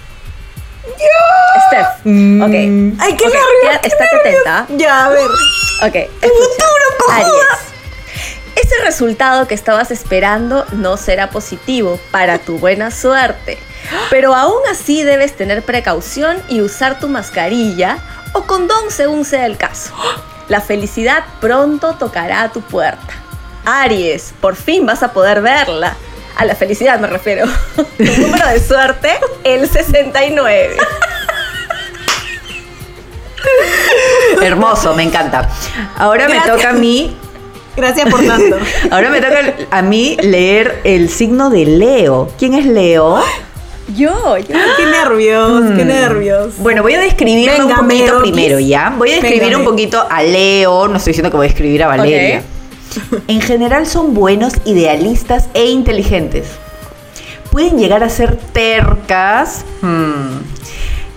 ¡Yo! 0.86 1.60
Steph. 1.68 1.86
Ok. 2.42 2.54
¡Ay, 3.00 3.16
qué 3.16 3.24
Ok, 3.26 3.34
nervios, 3.34 3.64
ya, 3.64 3.80
qué 3.80 3.88
estate 3.88 4.16
nervios! 4.24 4.46
atenta. 4.46 4.66
Ya, 4.76 5.04
a 5.04 5.08
ver. 5.10 5.28
Ok, 5.82 5.94
escucha. 6.22 6.64
Aries. 7.12 7.70
Ese 8.56 8.78
resultado 8.84 9.46
que 9.46 9.54
estabas 9.54 9.90
esperando 9.90 10.64
no 10.72 10.96
será 10.96 11.30
positivo 11.30 11.98
para 12.10 12.38
tu 12.38 12.58
buena 12.58 12.90
suerte. 12.90 13.58
Pero 14.10 14.34
aún 14.34 14.60
así 14.70 15.02
debes 15.02 15.36
tener 15.36 15.62
precaución 15.62 16.38
y 16.48 16.60
usar 16.60 16.98
tu 16.98 17.08
mascarilla 17.08 17.98
o 18.32 18.42
condón 18.42 18.90
según 18.90 19.24
sea 19.24 19.46
el 19.46 19.56
caso. 19.56 19.92
La 20.48 20.60
felicidad 20.60 21.24
pronto 21.40 21.94
tocará 21.94 22.42
a 22.42 22.52
tu 22.52 22.60
puerta. 22.60 23.14
Aries, 23.64 24.34
por 24.40 24.56
fin 24.56 24.86
vas 24.86 25.02
a 25.02 25.12
poder 25.12 25.42
verla. 25.42 25.96
A 26.36 26.44
la 26.44 26.54
felicidad 26.54 26.98
me 26.98 27.06
refiero. 27.06 27.46
Tu 27.98 28.04
número 28.04 28.48
de 28.48 28.60
suerte, 28.60 29.12
el 29.44 29.68
69. 29.68 30.76
Hermoso, 34.42 34.94
me 34.94 35.02
encanta. 35.02 35.48
Ahora 35.96 36.26
Gracias. 36.26 36.46
me 36.46 36.52
toca 36.52 36.70
a 36.70 36.72
mí. 36.72 37.16
Gracias 37.76 38.08
por 38.08 38.24
tanto. 38.24 38.58
Ahora 38.90 39.10
me 39.10 39.20
toca 39.20 39.40
a 39.70 39.82
mí 39.82 40.16
leer 40.22 40.80
el 40.84 41.08
signo 41.08 41.50
de 41.50 41.66
Leo. 41.66 42.30
¿Quién 42.38 42.54
es 42.54 42.66
Leo? 42.66 43.22
Yo, 43.96 44.36
yo. 44.38 44.46
Qué 44.76 44.86
nervios, 44.86 45.62
qué 45.76 45.84
nervios. 45.84 46.54
Bueno, 46.58 46.82
voy 46.82 46.94
a 46.94 47.00
describirlo 47.00 47.66
un 47.66 47.74
poquito 47.74 48.20
primero, 48.20 48.60
¿ya? 48.60 48.94
Voy 48.96 49.10
a 49.10 49.14
describir 49.14 49.42
Venga, 49.42 49.58
un 49.58 49.64
poquito 49.64 50.06
a 50.08 50.22
Leo, 50.22 50.88
no 50.88 50.96
estoy 50.96 51.12
diciendo 51.12 51.30
que 51.30 51.36
voy 51.36 51.46
a 51.46 51.50
escribir 51.50 51.82
a 51.82 51.88
Valeria. 51.88 52.42
En 53.28 53.40
general 53.40 53.86
son 53.86 54.14
buenos, 54.14 54.54
idealistas 54.64 55.48
e 55.54 55.66
inteligentes. 55.66 56.48
Pueden 57.50 57.78
llegar 57.78 58.02
a 58.04 58.08
ser 58.08 58.36
tercas 58.36 59.64
hmm, 59.80 60.38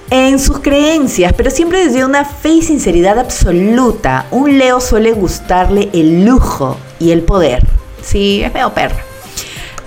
en 0.10 0.40
sus 0.40 0.60
creencias, 0.60 1.34
pero 1.34 1.50
siempre 1.50 1.86
desde 1.86 2.06
una 2.06 2.26
fe 2.26 2.50
y 2.50 2.62
sinceridad 2.62 3.20
absoluta. 3.20 4.26
Un 4.32 4.58
Leo 4.58 4.80
suele 4.80 5.14
gustarle 5.14 5.90
el 5.94 6.26
lujo 6.26 6.78
y 7.00 7.12
el 7.12 7.22
poder. 7.22 7.66
Sí, 8.02 8.42
es 8.44 8.54
medio 8.54 8.74
perra. 8.74 9.13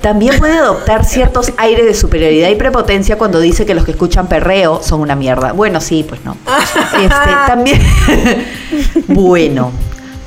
También 0.06 0.38
puede 0.38 0.56
adoptar 0.56 1.04
ciertos 1.04 1.52
aires 1.56 1.84
de 1.84 1.92
superioridad 1.92 2.48
y 2.48 2.54
prepotencia 2.54 3.18
cuando 3.18 3.40
dice 3.40 3.66
que 3.66 3.74
los 3.74 3.84
que 3.84 3.90
escuchan 3.90 4.28
perreo 4.28 4.80
son 4.80 5.00
una 5.00 5.16
mierda. 5.16 5.50
Bueno, 5.50 5.80
sí, 5.80 6.06
pues 6.08 6.24
no. 6.24 6.36
Este, 7.02 7.34
también. 7.48 7.82
bueno. 9.08 9.72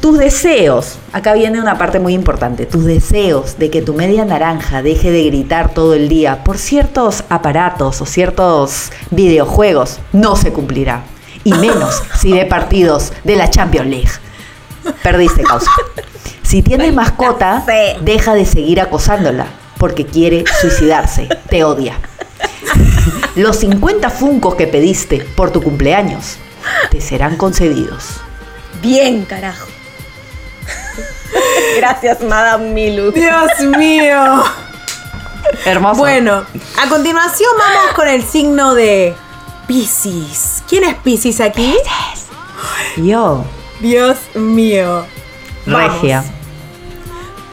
tus 0.01 0.17
deseos, 0.17 0.97
acá 1.13 1.31
viene 1.31 1.61
una 1.61 1.77
parte 1.77 1.97
muy 1.97 2.13
importante, 2.13 2.65
tus 2.65 2.83
deseos 2.83 3.57
de 3.57 3.69
que 3.69 3.81
tu 3.81 3.93
media 3.93 4.25
naranja 4.25 4.81
deje 4.81 5.11
de 5.11 5.23
gritar 5.23 5.73
todo 5.73 5.93
el 5.93 6.09
día 6.09 6.43
por 6.43 6.57
ciertos 6.57 7.23
aparatos 7.29 8.01
o 8.01 8.05
ciertos 8.05 8.91
videojuegos 9.11 9.99
no 10.11 10.35
se 10.35 10.51
cumplirá. 10.51 11.03
Y 11.45 11.53
menos 11.53 12.03
si 12.19 12.33
ve 12.33 12.45
partidos 12.45 13.13
de 13.23 13.37
la 13.37 13.49
Champions 13.49 13.87
League. 13.87 14.11
Perdiste 15.03 15.41
causa. 15.41 15.71
Si 16.43 16.63
tienes 16.63 16.93
mascota, 16.93 17.63
deja 18.01 18.33
de 18.33 18.45
seguir 18.45 18.81
acosándola 18.81 19.47
porque 19.79 20.05
quiere 20.05 20.43
suicidarse, 20.61 21.27
te 21.49 21.63
odia. 21.63 21.97
Los 23.35 23.57
50 23.57 24.09
funcos 24.09 24.55
que 24.55 24.67
pediste 24.67 25.19
por 25.35 25.51
tu 25.51 25.63
cumpleaños 25.63 26.37
te 26.91 27.01
serán 27.01 27.37
concedidos. 27.37 28.17
Bien, 28.81 29.25
carajo. 29.25 29.67
Gracias, 31.77 32.21
Madame 32.21 32.71
Milu. 32.71 33.11
Dios 33.11 33.49
mío. 33.77 34.43
Hermoso. 35.65 35.99
Bueno, 35.99 36.45
a 36.77 36.89
continuación 36.89 37.49
vamos 37.57 37.93
con 37.95 38.07
el 38.07 38.23
signo 38.23 38.75
de 38.75 39.15
Piscis. 39.67 40.63
¿Quién 40.67 40.83
es 40.83 40.95
Piscis 40.95 41.39
aquí? 41.39 41.75
Yo. 42.97 43.45
Dios 43.79 44.17
mío. 44.35 45.05
Vamos. 45.65 45.93
Regia. 45.93 46.23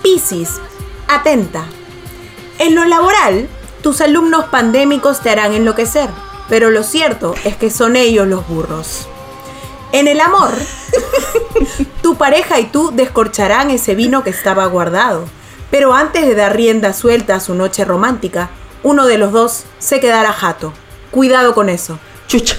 Piscis, 0.02 0.60
atenta. 1.08 1.64
En 2.58 2.74
lo 2.74 2.84
laboral, 2.84 3.48
tus 3.82 4.00
alumnos 4.00 4.46
pandémicos 4.46 5.20
te 5.20 5.30
harán 5.30 5.52
enloquecer, 5.52 6.08
pero 6.48 6.70
lo 6.70 6.82
cierto 6.82 7.34
es 7.44 7.56
que 7.56 7.70
son 7.70 7.96
ellos 7.96 8.26
los 8.26 8.48
burros. 8.48 9.08
En 9.92 10.08
el 10.08 10.20
amor, 10.20 10.52
tu 12.02 12.16
pareja 12.16 12.58
y 12.58 12.64
tú 12.64 12.90
descorcharán 12.92 13.70
ese 13.70 13.94
vino 13.94 14.24
que 14.24 14.30
estaba 14.30 14.66
guardado, 14.66 15.26
pero 15.70 15.94
antes 15.94 16.26
de 16.26 16.34
dar 16.34 16.56
rienda 16.56 16.92
suelta 16.92 17.36
a 17.36 17.40
su 17.40 17.54
noche 17.54 17.84
romántica, 17.84 18.50
uno 18.82 19.06
de 19.06 19.18
los 19.18 19.32
dos 19.32 19.64
se 19.78 20.00
quedará 20.00 20.32
jato. 20.32 20.72
Cuidado 21.10 21.54
con 21.54 21.68
eso. 21.68 21.98
Chucha. 22.28 22.56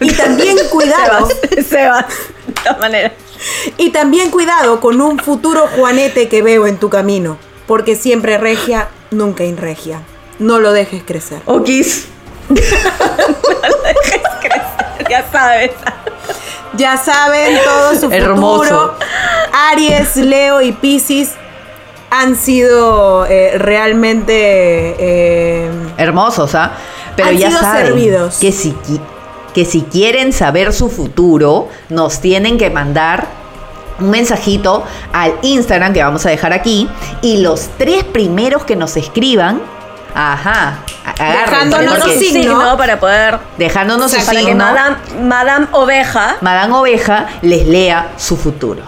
Y 0.00 0.12
también 0.12 0.56
cuidado. 0.70 1.28
Sebas, 1.68 2.06
de 2.46 2.52
todas 2.54 2.78
maneras. 2.78 3.12
Y 3.76 3.90
también 3.90 4.30
cuidado 4.30 4.80
con 4.80 5.00
un 5.00 5.18
futuro 5.18 5.68
Juanete 5.76 6.28
que 6.28 6.42
veo 6.42 6.66
en 6.66 6.78
tu 6.78 6.88
camino, 6.90 7.38
porque 7.66 7.96
siempre 7.96 8.38
regia, 8.38 8.88
nunca 9.12 9.44
inregia. 9.44 10.02
No 10.38 10.58
lo 10.58 10.72
dejes 10.72 11.02
crecer. 11.04 11.40
Okis. 11.46 12.08
Ya 15.10 15.24
sabes. 15.30 15.72
Ya 16.74 16.96
saben 16.96 17.58
todo 17.64 17.94
su 18.00 18.10
Hermoso. 18.10 18.64
futuro. 18.64 18.94
Aries, 19.70 20.16
Leo 20.16 20.62
y 20.62 20.72
Piscis 20.72 21.30
han 22.10 22.36
sido 22.36 23.26
eh, 23.26 23.58
realmente 23.58 24.32
eh, 24.98 25.70
Hermosos, 25.98 26.54
¿ah? 26.54 26.72
Pero 27.16 27.28
Han 27.28 27.36
ya 27.36 27.48
sido 27.48 27.60
saben 27.60 27.86
servidos. 27.88 28.36
que 28.38 28.52
si 28.52 28.74
que 29.52 29.66
si 29.66 29.82
quieren 29.82 30.32
saber 30.32 30.72
su 30.72 30.88
futuro, 30.88 31.68
nos 31.90 32.20
tienen 32.20 32.56
que 32.56 32.70
mandar 32.70 33.26
un 34.00 34.10
mensajito 34.10 34.84
al 35.12 35.34
Instagram 35.42 35.92
que 35.92 36.02
vamos 36.02 36.24
a 36.26 36.30
dejar 36.30 36.52
aquí 36.52 36.88
y 37.20 37.38
los 37.38 37.68
tres 37.78 38.04
primeros 38.04 38.64
que 38.64 38.76
nos 38.76 38.96
escriban, 38.96 39.60
ajá, 40.14 40.78
Dejándonos 41.18 41.98
su 42.02 42.10
signo. 42.10 42.76
Para 42.76 42.98
poder. 42.98 43.38
dejándonos 43.58 44.12
para 44.12 44.30
que 44.30 44.38
signo, 44.38 44.56
Madame, 44.56 44.96
Madame 45.20 45.66
Oveja. 45.72 46.36
Madame 46.40 46.74
Oveja 46.74 47.28
les 47.42 47.66
lea 47.66 48.12
su 48.16 48.36
futuro. 48.36 48.82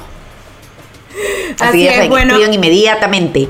Así, 1.61 1.86
Así 1.86 1.88
que 1.88 2.02
es, 2.05 2.09
bueno. 2.09 2.34
escriban 2.34 2.55
inmediatamente. 2.55 3.48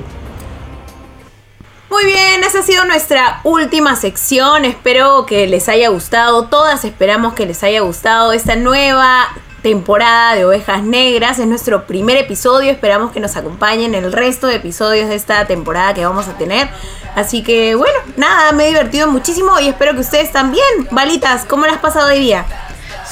Muy 1.90 2.04
bien, 2.06 2.42
esa 2.42 2.58
ha 2.58 2.62
sido 2.62 2.84
nuestra 2.86 3.40
última 3.44 3.94
sección. 3.96 4.64
Espero 4.64 5.26
que 5.26 5.46
les 5.46 5.68
haya 5.68 5.88
gustado. 5.88 6.44
Todas 6.46 6.84
esperamos 6.84 7.34
que 7.34 7.46
les 7.46 7.62
haya 7.62 7.80
gustado 7.80 8.32
esta 8.32 8.56
nueva 8.56 9.28
temporada 9.64 10.34
de 10.34 10.44
Ovejas 10.44 10.82
Negras. 10.82 11.38
Es 11.38 11.46
nuestro 11.46 11.86
primer 11.86 12.18
episodio. 12.18 12.70
Esperamos 12.70 13.12
que 13.12 13.18
nos 13.18 13.34
acompañen 13.34 13.94
el 13.94 14.12
resto 14.12 14.46
de 14.46 14.56
episodios 14.56 15.08
de 15.08 15.14
esta 15.14 15.46
temporada 15.46 15.94
que 15.94 16.04
vamos 16.04 16.28
a 16.28 16.36
tener. 16.36 16.68
Así 17.14 17.42
que 17.42 17.74
bueno, 17.74 17.98
nada, 18.18 18.52
me 18.52 18.64
he 18.64 18.68
divertido 18.68 19.08
muchísimo 19.08 19.58
y 19.58 19.68
espero 19.68 19.94
que 19.94 20.00
ustedes 20.00 20.30
también. 20.30 20.64
Balitas, 20.90 21.46
¿cómo 21.46 21.64
las 21.64 21.76
has 21.76 21.80
pasado 21.80 22.08
hoy 22.08 22.18
día? 22.18 22.44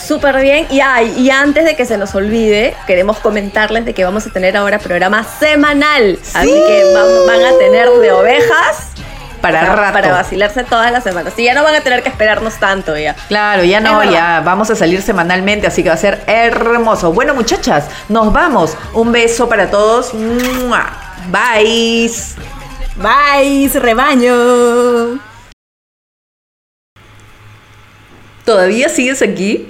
Súper 0.07 0.42
bien. 0.42 0.66
Y, 0.68 0.80
ay, 0.80 1.14
y 1.16 1.30
antes 1.30 1.64
de 1.64 1.74
que 1.74 1.86
se 1.86 1.96
nos 1.96 2.14
olvide, 2.14 2.76
queremos 2.86 3.18
comentarles 3.20 3.86
de 3.86 3.94
que 3.94 4.05
vamos 4.05 4.26
a 4.26 4.30
tener 4.30 4.55
ahora 4.55 4.78
programa 4.78 5.24
semanal. 5.24 6.18
Así 6.34 6.50
que 6.50 6.92
van, 6.94 7.26
van 7.28 7.55
a 7.55 7.57
tener 7.57 7.88
de 7.88 8.12
ovejas 8.12 8.88
Para 9.43 9.74
rato. 9.74 9.93
para 9.93 10.12
vacilarse 10.12 10.64
todas 10.64 10.93
las 10.93 11.03
semanas. 11.05 11.34
Y 11.36 11.45
ya 11.45 11.55
no 11.55 11.64
van 11.64 11.74
a 11.74 11.80
tener 11.80 12.03
que 12.03 12.09
esperarnos 12.09 12.55
tanto 12.59 12.97
ya. 12.97 13.14
Claro, 13.28 13.64
ya 13.64 13.80
no, 13.80 14.03
ya 14.05 14.40
vamos 14.45 14.70
a 14.70 14.76
salir 14.76 15.03
semanalmente, 15.03 15.66
así 15.66 15.82
que 15.82 15.88
va 15.88 15.97
a 15.97 15.99
ser 15.99 16.22
hermoso. 16.26 17.12
Bueno, 17.12 17.34
muchachas, 17.34 17.86
nos 18.09 18.32
vamos. 18.32 18.76
Un 18.95 19.12
beso 19.12 19.49
para 19.49 19.70
todos. 19.70 20.12
Bye. 21.30 22.11
Bye, 22.97 23.68
rebaño. 23.74 25.18
¿Todavía 28.45 28.88
sigues 28.88 29.22
aquí? 29.22 29.68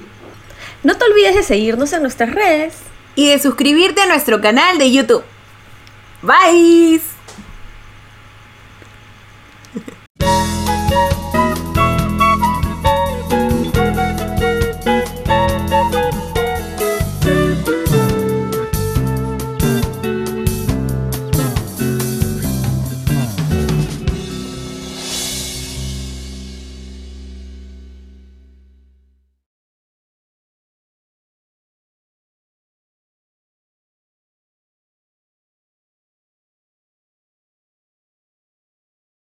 No 0.83 0.97
te 0.97 1.05
olvides 1.05 1.35
de 1.35 1.43
seguirnos 1.43 1.93
en 1.93 2.03
nuestras 2.03 2.35
redes. 2.35 2.75
Y 3.15 3.29
de 3.29 3.39
suscribirte 3.39 4.01
a 4.01 4.07
nuestro 4.07 4.41
canal 4.41 4.79
de 4.79 4.91
YouTube. 4.91 5.25
Bye. 6.23 7.12
thank 10.93 11.17
you 11.17 11.22